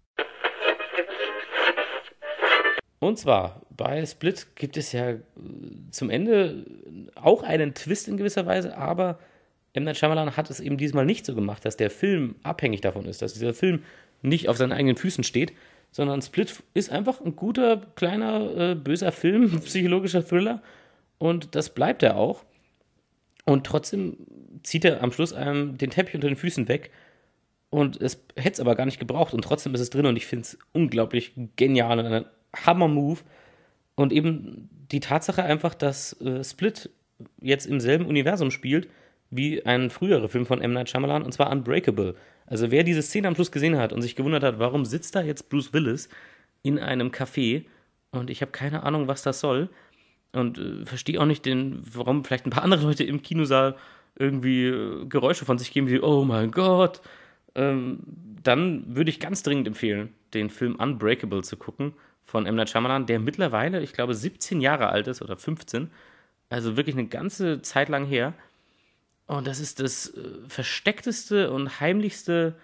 Und 2.99 3.17
zwar 3.17 3.61
bei 3.69 4.05
Split 4.05 4.55
gibt 4.55 4.75
es 4.75 4.91
ja 4.91 5.11
äh, 5.11 5.19
zum 5.91 6.09
Ende 6.09 6.65
auch 7.15 7.43
einen 7.43 7.73
Twist 7.73 8.07
in 8.07 8.17
gewisser 8.17 8.45
Weise, 8.45 8.77
aber 8.77 9.19
M. 9.73 9.83
Night 9.83 9.97
Shyamalan 9.97 10.35
hat 10.35 10.49
es 10.49 10.59
eben 10.59 10.77
diesmal 10.77 11.05
nicht 11.05 11.25
so 11.25 11.33
gemacht, 11.35 11.63
dass 11.63 11.77
der 11.77 11.89
Film 11.89 12.35
abhängig 12.43 12.81
davon 12.81 13.05
ist, 13.05 13.21
dass 13.21 13.33
dieser 13.33 13.53
Film 13.53 13.83
nicht 14.21 14.49
auf 14.49 14.57
seinen 14.57 14.73
eigenen 14.73 14.97
Füßen 14.97 15.23
steht, 15.23 15.53
sondern 15.91 16.21
Split 16.21 16.63
ist 16.73 16.91
einfach 16.91 17.21
ein 17.21 17.35
guter, 17.35 17.81
kleiner, 17.95 18.71
äh, 18.71 18.75
böser 18.75 19.11
Film, 19.11 19.59
psychologischer 19.65 20.25
Thriller 20.25 20.61
und 21.17 21.55
das 21.55 21.73
bleibt 21.73 22.03
er 22.03 22.17
auch. 22.17 22.43
Und 23.45 23.65
trotzdem 23.65 24.17
zieht 24.63 24.85
er 24.85 25.01
am 25.01 25.11
Schluss 25.11 25.33
einem 25.33 25.77
den 25.77 25.89
Teppich 25.89 26.15
unter 26.15 26.27
den 26.27 26.37
Füßen 26.37 26.67
weg 26.67 26.91
und 27.69 28.01
es 28.01 28.23
hätte 28.35 28.53
es 28.53 28.59
aber 28.59 28.75
gar 28.75 28.85
nicht 28.85 28.99
gebraucht 28.99 29.33
und 29.33 29.43
trotzdem 29.43 29.73
ist 29.75 29.81
es 29.81 29.89
drin 29.89 30.05
und 30.05 30.15
ich 30.15 30.25
finde 30.25 30.43
es 30.43 30.57
unglaublich 30.73 31.33
genial 31.55 31.99
und 31.99 32.05
ein 32.05 32.25
Hammer-Move. 32.55 33.19
Und 33.95 34.13
eben 34.13 34.69
die 34.91 35.01
Tatsache 35.01 35.43
einfach, 35.43 35.75
dass 35.75 36.19
äh, 36.21 36.43
Split 36.43 36.89
jetzt 37.41 37.65
im 37.65 37.79
selben 37.79 38.05
Universum 38.05 38.49
spielt 38.49 38.87
wie 39.31 39.65
ein 39.65 39.89
früherer 39.89 40.29
Film 40.29 40.45
von 40.45 40.61
M. 40.61 40.73
Night 40.73 40.89
Shyamalan, 40.89 41.23
und 41.23 41.31
zwar 41.33 41.51
Unbreakable. 41.51 42.15
Also 42.45 42.71
wer 42.71 42.83
diese 42.83 43.01
Szene 43.01 43.27
am 43.27 43.35
Schluss 43.35 43.51
gesehen 43.51 43.77
hat 43.77 43.93
und 43.93 44.01
sich 44.01 44.15
gewundert 44.15 44.43
hat, 44.43 44.59
warum 44.59 44.85
sitzt 44.85 45.15
da 45.15 45.21
jetzt 45.21 45.49
Bruce 45.49 45.73
Willis 45.73 46.09
in 46.63 46.79
einem 46.79 47.09
Café 47.09 47.65
und 48.11 48.29
ich 48.29 48.41
habe 48.41 48.51
keine 48.51 48.83
Ahnung, 48.83 49.07
was 49.07 49.21
das 49.21 49.39
soll 49.39 49.69
und 50.31 50.57
äh, 50.57 50.85
verstehe 50.85 51.19
auch 51.21 51.25
nicht, 51.25 51.45
den, 51.45 51.81
warum 51.93 52.23
vielleicht 52.23 52.45
ein 52.45 52.51
paar 52.51 52.63
andere 52.63 52.83
Leute 52.83 53.03
im 53.03 53.21
Kinosaal 53.21 53.75
irgendwie 54.15 54.65
äh, 54.65 55.05
Geräusche 55.05 55.45
von 55.45 55.57
sich 55.57 55.71
geben 55.71 55.87
wie 55.87 56.01
Oh 56.01 56.23
mein 56.25 56.51
Gott, 56.51 57.01
ähm, 57.55 57.99
dann 58.43 58.95
würde 58.95 59.09
ich 59.09 59.19
ganz 59.19 59.43
dringend 59.43 59.67
empfehlen, 59.67 60.13
den 60.33 60.49
Film 60.49 60.75
Unbreakable 60.75 61.41
zu 61.41 61.57
gucken 61.57 61.93
von 62.25 62.45
M. 62.45 62.55
Night 62.55 62.69
Shyamalan, 62.69 63.05
der 63.05 63.19
mittlerweile, 63.19 63.81
ich 63.81 63.93
glaube, 63.93 64.13
17 64.13 64.61
Jahre 64.61 64.89
alt 64.89 65.07
ist 65.07 65.21
oder 65.21 65.35
15. 65.35 65.89
Also 66.49 66.77
wirklich 66.77 66.95
eine 66.95 67.07
ganze 67.07 67.61
Zeit 67.61 67.89
lang 67.89 68.05
her. 68.05 68.33
Und 69.29 69.45
das 69.45 69.59
ist 69.59 69.79
das 69.79 70.07
äh, 70.07 70.21
versteckteste 70.47 71.51
und 71.51 71.79
heimlichste, 71.79 72.55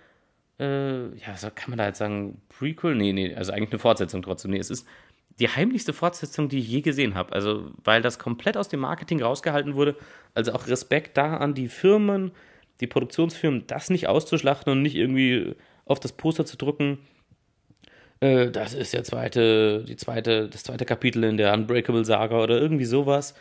äh, 0.60 1.16
ja, 1.16 1.36
kann 1.54 1.70
man 1.70 1.78
da 1.78 1.86
jetzt 1.86 2.00
sagen, 2.00 2.42
Prequel? 2.50 2.96
Nee, 2.96 3.14
nee, 3.14 3.36
also 3.36 3.52
eigentlich 3.52 3.70
eine 3.70 3.78
Fortsetzung 3.78 4.24
trotzdem. 4.24 4.50
Nee, 4.50 4.58
es 4.58 4.72
ist 4.72 4.88
die 5.40 5.48
heimlichste 5.48 5.94
Fortsetzung, 5.94 6.50
die 6.50 6.58
ich 6.58 6.68
je 6.68 6.82
gesehen 6.82 7.14
habe. 7.14 7.34
Also, 7.34 7.72
weil 7.84 8.02
das 8.02 8.18
komplett 8.18 8.58
aus 8.58 8.68
dem 8.68 8.80
Marketing 8.80 9.22
rausgehalten 9.22 9.76
wurde. 9.76 9.96
Also 10.34 10.54
auch 10.54 10.66
Respekt 10.66 11.18
da 11.18 11.38
an 11.38 11.54
die 11.54 11.68
Firmen, 11.68 12.32
die 12.82 12.88
Produktionsfirmen, 12.88 13.68
das 13.68 13.92
nicht 13.92 14.08
auszuschlachten 14.08 14.72
und 14.72 14.82
nicht 14.82 14.96
irgendwie 14.96 15.56
auf 15.86 16.00
das 16.00 16.14
Poster 16.14 16.48
zu 16.48 16.58
drücken 16.58 16.98
äh, 18.22 18.50
das 18.50 18.74
ist 18.74 18.94
der 18.94 19.04
zweite, 19.04 19.84
die 19.84 19.98
zweite, 19.98 20.48
das 20.48 20.64
zweite 20.64 20.86
Kapitel 20.86 21.24
in 21.26 21.38
der 21.38 21.54
Unbreakable 21.54 22.06
Saga 22.06 22.42
oder 22.42 22.60
irgendwie 22.60 22.86
sowas. 22.86 23.36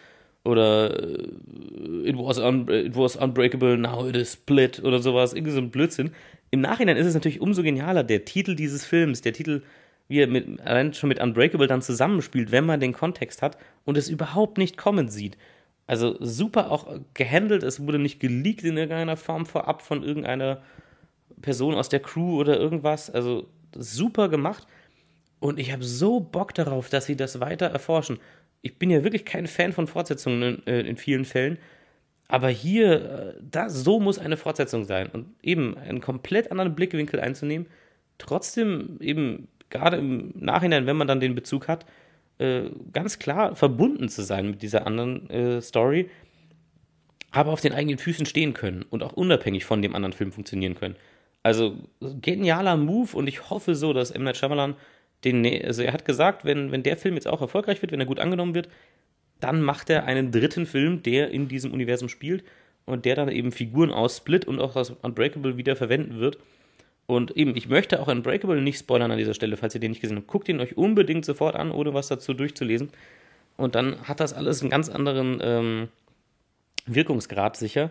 Oder 0.45 1.03
äh, 1.03 2.09
it, 2.09 2.17
was 2.17 2.39
un, 2.39 2.69
it 2.69 2.97
was 2.97 3.17
unbreakable, 3.17 3.77
now 3.77 4.07
it 4.07 4.17
is 4.17 4.35
split 4.35 4.83
oder 4.85 5.01
sowas. 5.01 5.33
Irgendwie 5.33 5.53
so 5.53 5.61
ein 5.61 5.71
Blödsinn. 5.71 6.11
Im 6.51 6.61
Nachhinein 6.61 6.97
ist 6.97 7.07
es 7.07 7.15
natürlich 7.15 7.41
umso 7.41 7.63
genialer, 7.63 8.05
der 8.05 8.25
Titel 8.25 8.55
dieses 8.55 8.85
Films, 8.85 9.23
der 9.23 9.33
Titel, 9.33 9.63
wie 10.07 10.21
er 10.21 10.27
mit, 10.27 10.61
allein 10.61 10.93
schon 10.93 11.09
mit 11.09 11.21
Unbreakable 11.21 11.67
dann 11.67 11.83
zusammenspielt, 11.83 12.53
wenn 12.53 12.67
man 12.67 12.79
den 12.79 12.93
Kontext 12.93 13.43
hat 13.43 13.57
und 13.85 13.97
es 13.97 14.09
überhaupt 14.09 14.59
nicht 14.59 14.77
kommen 14.77 15.09
sieht. 15.09 15.39
Also 15.87 16.17
super 16.21 16.71
auch 16.71 16.87
gehandelt, 17.15 17.63
es 17.63 17.85
wurde 17.85 17.99
nicht 17.99 18.21
geleakt 18.21 18.65
in 18.65 18.77
irgendeiner 18.77 19.17
Form 19.17 19.47
vorab 19.47 19.83
von 19.83 20.03
irgendeiner 20.03 20.63
Person 21.43 21.75
aus 21.75 21.89
der 21.89 22.01
Crew 22.01 22.39
oder 22.39 22.59
irgendwas. 22.59 23.11
Also 23.11 23.49
super 23.77 24.29
gemacht. 24.29 24.67
Und 25.41 25.59
ich 25.59 25.73
habe 25.73 25.85
so 25.85 26.21
Bock 26.21 26.55
darauf, 26.55 26.89
dass 26.89 27.07
sie 27.07 27.17
das 27.17 27.41
weiter 27.41 27.67
erforschen. 27.67 28.19
Ich 28.65 28.79
bin 28.79 28.89
ja 28.89 29.05
wirklich 29.05 29.27
kein 29.27 29.47
Fan 29.47 29.73
von 29.75 29.87
Fortsetzungen 29.87 30.63
in, 30.65 30.67
äh, 30.67 30.81
in 30.81 30.97
vielen 30.97 31.27
Fällen. 31.27 31.59
Aber 32.29 32.49
hier, 32.49 33.35
äh, 33.37 33.41
da, 33.43 33.69
so 33.69 34.01
muss 34.01 34.19
eine 34.19 34.39
Fortsetzung 34.39 34.87
sein. 34.87 35.09
Und 35.13 35.27
eben 35.43 35.77
einen 35.77 36.01
komplett 36.01 36.51
anderen 36.51 36.75
Blickwinkel 36.75 37.21
einzunehmen. 37.21 37.67
Trotzdem 38.17 38.97
eben, 39.01 39.49
gerade 39.69 39.99
im 39.99 40.33
Nachhinein, 40.35 40.87
wenn 40.87 40.97
man 40.97 41.07
dann 41.07 41.21
den 41.21 41.35
Bezug 41.35 41.69
hat, 41.69 41.85
äh, 42.39 42.71
ganz 42.93 43.19
klar 43.19 43.55
verbunden 43.55 44.09
zu 44.09 44.23
sein 44.23 44.51
mit 44.51 44.63
dieser 44.63 44.87
anderen 44.87 45.29
äh, 45.29 45.61
Story, 45.61 46.09
aber 47.33 47.53
auf 47.53 47.61
den 47.61 47.75
eigenen 47.75 47.99
Füßen 47.99 48.25
stehen 48.25 48.55
können 48.55 48.83
und 48.89 49.03
auch 49.03 49.13
unabhängig 49.13 49.67
von 49.67 49.83
dem 49.83 49.95
anderen 49.95 50.15
Film 50.15 50.33
funktionieren 50.33 50.75
können. 50.75 50.97
Also 51.43 51.77
genialer 52.01 52.79
Move 52.79 53.15
und 53.15 53.27
ich 53.27 53.51
hoffe 53.51 53.75
so, 53.75 53.93
dass 53.93 54.11
M. 54.11 54.25
Night 54.25 54.39
Shyamalan 54.39 54.75
den, 55.25 55.47
also 55.65 55.83
er 55.83 55.93
hat 55.93 56.05
gesagt, 56.05 56.45
wenn, 56.45 56.73
wenn 56.73 56.83
der 56.83 56.97
Film 56.97 57.15
jetzt 57.15 57.29
auch 57.29 57.41
erfolgreich 57.41 57.83
wird, 57.83 57.93
wenn 57.93 58.01
er 58.01 58.07
gut 58.07 58.21
angenommen 58.21 58.55
wird, 58.55 58.69
dann 59.41 59.63
macht 59.63 59.91
er 59.91 60.05
einen 60.05 60.31
dritten 60.33 60.67
Film, 60.67 61.03
der 61.03 61.31
in 61.31 61.49
diesem 61.49 61.73
Universum 61.73 62.09
spielt 62.09 62.45
und 62.87 63.05
der 63.05 63.17
dann 63.17 63.29
eben 63.29 63.53
Figuren 63.53 63.91
aus 63.91 64.19
Split 64.19 64.45
und 64.47 64.61
auch 64.61 64.77
aus 64.77 64.91
Unbreakable 64.91 65.57
wieder 65.57 65.77
verwenden 65.77 66.21
wird. 66.21 66.39
Und 67.07 67.37
eben, 67.37 67.55
ich 67.57 67.69
möchte 67.69 68.01
auch 68.01 68.09
Unbreakable 68.09 68.63
nicht 68.63 68.79
spoilern 68.79 69.11
an 69.11 69.19
dieser 69.19 69.35
Stelle, 69.35 69.57
falls 69.57 69.75
ihr 69.75 69.81
den 69.81 69.91
nicht 69.91 70.01
gesehen 70.01 70.17
habt. 70.17 70.27
Guckt 70.27 70.49
ihn 70.49 70.61
euch 70.61 70.77
unbedingt 70.77 71.25
sofort 71.25 71.57
an, 71.57 71.71
ohne 71.71 71.93
was 71.93 72.09
dazu 72.09 72.33
durchzulesen. 72.33 72.91
Und 73.57 73.75
dann 73.75 74.01
hat 74.09 74.21
das 74.21 74.33
alles 74.33 74.63
einen 74.63 74.71
ganz 74.71 74.89
anderen 74.89 75.39
ähm, 75.43 75.89
Wirkungsgrad 76.87 77.57
sicher. 77.57 77.91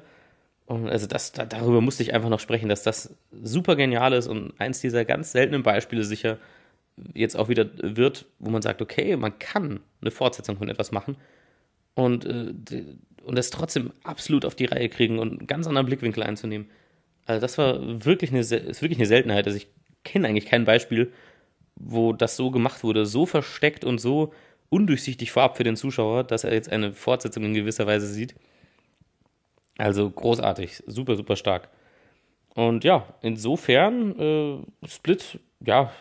Und 0.65 0.89
also 0.89 1.07
das, 1.07 1.31
da, 1.31 1.45
darüber 1.45 1.81
musste 1.81 2.03
ich 2.03 2.13
einfach 2.13 2.29
noch 2.29 2.39
sprechen, 2.39 2.69
dass 2.69 2.83
das 2.83 3.15
super 3.43 3.75
genial 3.75 4.13
ist 4.13 4.27
und 4.27 4.53
eins 4.59 4.81
dieser 4.81 5.05
ganz 5.05 5.31
seltenen 5.31 5.63
Beispiele 5.63 6.03
sicher 6.03 6.37
jetzt 7.13 7.35
auch 7.35 7.49
wieder 7.49 7.69
wird, 7.81 8.25
wo 8.39 8.49
man 8.49 8.61
sagt, 8.61 8.81
okay, 8.81 9.15
man 9.15 9.37
kann 9.39 9.79
eine 10.01 10.11
Fortsetzung 10.11 10.57
von 10.57 10.69
etwas 10.69 10.91
machen 10.91 11.17
und, 11.95 12.25
äh, 12.25 12.53
und 13.23 13.37
das 13.37 13.49
trotzdem 13.49 13.91
absolut 14.03 14.45
auf 14.45 14.55
die 14.55 14.65
Reihe 14.65 14.89
kriegen 14.89 15.19
und 15.19 15.39
einen 15.39 15.47
ganz 15.47 15.67
anderen 15.67 15.87
Blickwinkel 15.87 16.23
einzunehmen. 16.23 16.69
Also 17.25 17.41
das 17.41 17.57
war 17.57 18.05
wirklich 18.05 18.31
eine, 18.31 18.41
ist 18.41 18.81
wirklich 18.81 18.99
eine 18.99 19.07
Seltenheit. 19.07 19.45
Also 19.45 19.57
ich 19.57 19.67
kenne 20.03 20.27
eigentlich 20.27 20.45
kein 20.45 20.65
Beispiel, 20.65 21.11
wo 21.75 22.13
das 22.13 22.35
so 22.35 22.51
gemacht 22.51 22.83
wurde, 22.83 23.05
so 23.05 23.25
versteckt 23.25 23.85
und 23.85 23.99
so 23.99 24.33
undurchsichtig 24.69 25.31
vorab 25.31 25.57
für 25.57 25.63
den 25.63 25.75
Zuschauer, 25.75 26.23
dass 26.23 26.43
er 26.43 26.53
jetzt 26.53 26.71
eine 26.71 26.93
Fortsetzung 26.93 27.45
in 27.45 27.53
gewisser 27.53 27.87
Weise 27.87 28.07
sieht. 28.07 28.35
Also 29.77 30.09
großartig, 30.09 30.83
super, 30.87 31.15
super 31.15 31.35
stark. 31.35 31.69
Und 32.55 32.83
ja, 32.83 33.07
insofern, 33.21 34.19
äh, 34.19 34.87
Split, 34.87 35.39
ja, 35.65 35.91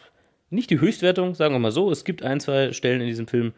nicht 0.53 0.71
die 0.71 0.81
Höchstwertung, 0.81 1.35
sagen 1.35 1.55
wir 1.55 1.59
mal 1.59 1.73
so. 1.73 1.91
Es 1.91 2.05
gibt 2.05 2.23
ein, 2.23 2.41
zwei 2.41 2.73
Stellen 2.73 3.01
in 3.01 3.07
diesem 3.07 3.27
Film, 3.27 3.53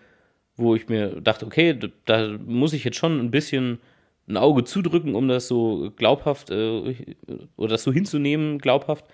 wo 0.57 0.75
ich 0.75 0.89
mir 0.89 1.21
dachte, 1.21 1.47
okay, 1.47 1.79
da 2.05 2.39
muss 2.47 2.73
ich 2.73 2.85
jetzt 2.85 2.97
schon 2.97 3.19
ein 3.21 3.31
bisschen 3.31 3.81
ein 4.29 4.37
Auge 4.37 4.65
zudrücken, 4.65 5.15
um 5.15 5.29
das 5.29 5.49
so 5.49 5.93
glaubhaft 5.97 6.51
äh, 6.51 6.95
oder 7.57 7.71
das 7.71 7.83
so 7.83 7.93
hinzunehmen, 7.93 8.59
glaubhaft. 8.59 9.05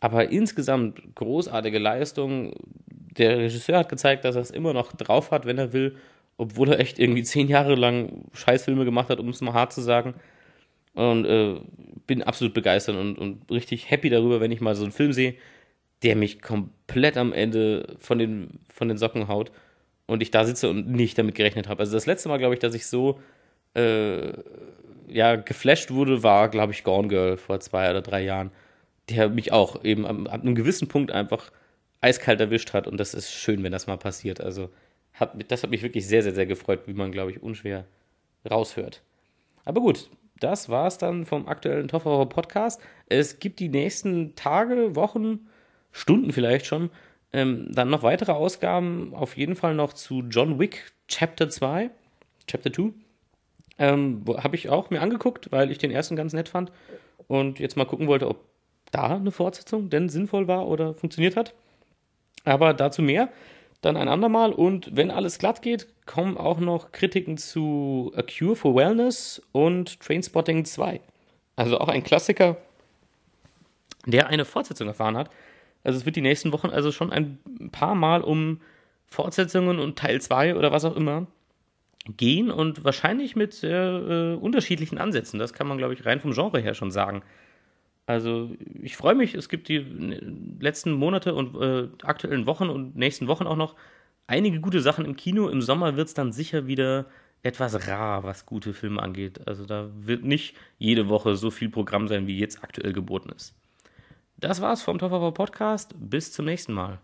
Aber 0.00 0.30
insgesamt 0.30 1.14
großartige 1.16 1.78
Leistung. 1.78 2.54
Der 2.86 3.38
Regisseur 3.38 3.78
hat 3.78 3.88
gezeigt, 3.88 4.24
dass 4.24 4.36
er 4.36 4.42
es 4.42 4.50
immer 4.50 4.72
noch 4.72 4.92
drauf 4.92 5.32
hat, 5.32 5.44
wenn 5.44 5.58
er 5.58 5.72
will, 5.72 5.96
obwohl 6.36 6.68
er 6.68 6.78
echt 6.78 7.00
irgendwie 7.00 7.24
zehn 7.24 7.48
Jahre 7.48 7.74
lang 7.74 8.26
Scheißfilme 8.32 8.84
gemacht 8.84 9.10
hat, 9.10 9.18
um 9.18 9.28
es 9.28 9.40
mal 9.40 9.54
hart 9.54 9.72
zu 9.72 9.80
sagen. 9.80 10.14
Und 10.94 11.24
äh, 11.26 11.56
bin 12.06 12.22
absolut 12.22 12.54
begeistert 12.54 12.96
und, 12.96 13.18
und 13.18 13.50
richtig 13.50 13.90
happy 13.90 14.08
darüber, 14.08 14.40
wenn 14.40 14.52
ich 14.52 14.60
mal 14.60 14.74
so 14.76 14.84
einen 14.84 14.92
Film 14.92 15.12
sehe, 15.12 15.34
der 16.02 16.16
mich 16.16 16.40
komplett 16.42 17.16
am 17.16 17.32
Ende 17.32 17.96
von 17.98 18.18
den, 18.18 18.60
von 18.72 18.88
den 18.88 18.98
Socken 18.98 19.28
haut 19.28 19.50
und 20.06 20.22
ich 20.22 20.30
da 20.30 20.44
sitze 20.44 20.70
und 20.70 20.88
nicht 20.88 21.18
damit 21.18 21.34
gerechnet 21.34 21.68
habe. 21.68 21.80
Also 21.80 21.92
das 21.92 22.06
letzte 22.06 22.28
Mal, 22.28 22.38
glaube 22.38 22.54
ich, 22.54 22.60
dass 22.60 22.74
ich 22.74 22.86
so 22.86 23.20
äh, 23.74 24.32
ja, 25.08 25.36
geflasht 25.36 25.90
wurde, 25.90 26.22
war, 26.22 26.48
glaube 26.48 26.72
ich, 26.72 26.84
Gone 26.84 27.08
Girl 27.08 27.36
vor 27.36 27.60
zwei 27.60 27.90
oder 27.90 28.02
drei 28.02 28.22
Jahren, 28.22 28.50
der 29.08 29.28
mich 29.28 29.52
auch 29.52 29.84
eben 29.84 30.06
an 30.06 30.26
einem 30.26 30.54
gewissen 30.54 30.88
Punkt 30.88 31.10
einfach 31.10 31.50
eiskalt 32.00 32.40
erwischt 32.40 32.72
hat 32.72 32.86
und 32.86 32.98
das 32.98 33.14
ist 33.14 33.30
schön, 33.32 33.62
wenn 33.62 33.72
das 33.72 33.86
mal 33.86 33.96
passiert. 33.96 34.40
Also 34.40 34.70
hat, 35.14 35.32
das 35.50 35.62
hat 35.62 35.70
mich 35.70 35.82
wirklich 35.82 36.06
sehr, 36.06 36.22
sehr, 36.22 36.34
sehr 36.34 36.46
gefreut, 36.46 36.82
wie 36.86 36.92
man, 36.92 37.10
glaube 37.10 37.30
ich, 37.30 37.42
unschwer 37.42 37.84
raushört. 38.48 39.02
Aber 39.64 39.80
gut, 39.80 40.08
das 40.38 40.68
war 40.68 40.86
es 40.86 40.98
dann 40.98 41.26
vom 41.26 41.48
aktuellen 41.48 41.88
Tofferer 41.88 42.26
Podcast. 42.26 42.80
Es 43.08 43.40
gibt 43.40 43.58
die 43.58 43.68
nächsten 43.68 44.36
Tage, 44.36 44.94
Wochen, 44.94 45.47
Stunden 45.92 46.32
vielleicht 46.32 46.66
schon, 46.66 46.90
ähm, 47.32 47.68
dann 47.70 47.90
noch 47.90 48.02
weitere 48.02 48.32
Ausgaben, 48.32 49.12
auf 49.14 49.36
jeden 49.36 49.56
Fall 49.56 49.74
noch 49.74 49.92
zu 49.92 50.22
John 50.28 50.58
Wick 50.58 50.92
Chapter 51.08 51.48
2, 51.50 51.90
Chapter 52.46 52.72
2. 52.72 52.90
Ähm, 53.78 54.24
Habe 54.38 54.56
ich 54.56 54.68
auch 54.68 54.90
mir 54.90 55.00
angeguckt, 55.00 55.52
weil 55.52 55.70
ich 55.70 55.78
den 55.78 55.90
ersten 55.90 56.16
ganz 56.16 56.32
nett 56.32 56.48
fand 56.48 56.72
und 57.28 57.58
jetzt 57.58 57.76
mal 57.76 57.84
gucken 57.84 58.06
wollte, 58.08 58.28
ob 58.28 58.44
da 58.90 59.16
eine 59.16 59.30
Fortsetzung 59.30 59.90
denn 59.90 60.08
sinnvoll 60.08 60.48
war 60.48 60.66
oder 60.66 60.94
funktioniert 60.94 61.36
hat. 61.36 61.54
Aber 62.44 62.72
dazu 62.74 63.02
mehr 63.02 63.28
dann 63.80 63.96
ein 63.96 64.08
andermal 64.08 64.52
und 64.52 64.96
wenn 64.96 65.10
alles 65.10 65.38
glatt 65.38 65.62
geht, 65.62 65.86
kommen 66.04 66.36
auch 66.36 66.58
noch 66.58 66.90
Kritiken 66.90 67.36
zu 67.36 68.12
A 68.16 68.22
Cure 68.22 68.56
for 68.56 68.74
Wellness 68.74 69.40
und 69.52 70.00
Trainspotting 70.00 70.64
2. 70.64 71.00
Also 71.54 71.78
auch 71.78 71.88
ein 71.88 72.02
Klassiker, 72.02 72.56
der 74.06 74.28
eine 74.28 74.44
Fortsetzung 74.44 74.88
erfahren 74.88 75.16
hat. 75.16 75.30
Also 75.88 76.00
es 76.00 76.04
wird 76.04 76.16
die 76.16 76.20
nächsten 76.20 76.52
Wochen 76.52 76.68
also 76.68 76.92
schon 76.92 77.10
ein 77.10 77.38
paar 77.72 77.94
Mal 77.94 78.20
um 78.20 78.60
Fortsetzungen 79.06 79.78
und 79.78 79.98
Teil 79.98 80.20
2 80.20 80.54
oder 80.54 80.70
was 80.70 80.84
auch 80.84 80.94
immer 80.94 81.26
gehen 82.18 82.50
und 82.50 82.84
wahrscheinlich 82.84 83.36
mit 83.36 83.54
sehr 83.54 84.34
äh, 84.34 84.34
unterschiedlichen 84.34 84.98
Ansätzen. 84.98 85.38
Das 85.38 85.54
kann 85.54 85.66
man, 85.66 85.78
glaube 85.78 85.94
ich, 85.94 86.04
rein 86.04 86.20
vom 86.20 86.34
Genre 86.34 86.60
her 86.60 86.74
schon 86.74 86.90
sagen. 86.90 87.22
Also 88.04 88.50
ich 88.82 88.98
freue 88.98 89.14
mich, 89.14 89.34
es 89.34 89.48
gibt 89.48 89.70
die 89.70 89.78
letzten 90.60 90.92
Monate 90.92 91.34
und 91.34 91.56
äh, 91.56 91.88
aktuellen 92.02 92.44
Wochen 92.44 92.68
und 92.68 92.94
nächsten 92.94 93.26
Wochen 93.26 93.46
auch 93.46 93.56
noch 93.56 93.74
einige 94.26 94.60
gute 94.60 94.82
Sachen 94.82 95.06
im 95.06 95.16
Kino. 95.16 95.48
Im 95.48 95.62
Sommer 95.62 95.96
wird 95.96 96.08
es 96.08 96.14
dann 96.14 96.32
sicher 96.32 96.66
wieder 96.66 97.06
etwas 97.42 97.88
rar, 97.88 98.24
was 98.24 98.44
gute 98.44 98.74
Filme 98.74 99.02
angeht. 99.02 99.48
Also 99.48 99.64
da 99.64 99.88
wird 99.94 100.22
nicht 100.22 100.54
jede 100.76 101.08
Woche 101.08 101.34
so 101.34 101.50
viel 101.50 101.70
Programm 101.70 102.08
sein, 102.08 102.26
wie 102.26 102.38
jetzt 102.38 102.62
aktuell 102.62 102.92
geboten 102.92 103.30
ist. 103.34 103.54
Das 104.40 104.60
war's 104.60 104.82
vom 104.82 104.98
Toffer 104.98 105.32
Podcast. 105.32 105.94
Bis 105.96 106.32
zum 106.32 106.44
nächsten 106.44 106.72
Mal. 106.72 106.98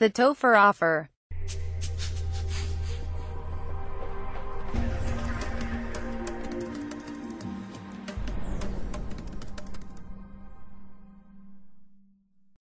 The 0.00 0.08
Topher 0.08 0.70
Offer. 0.70 1.08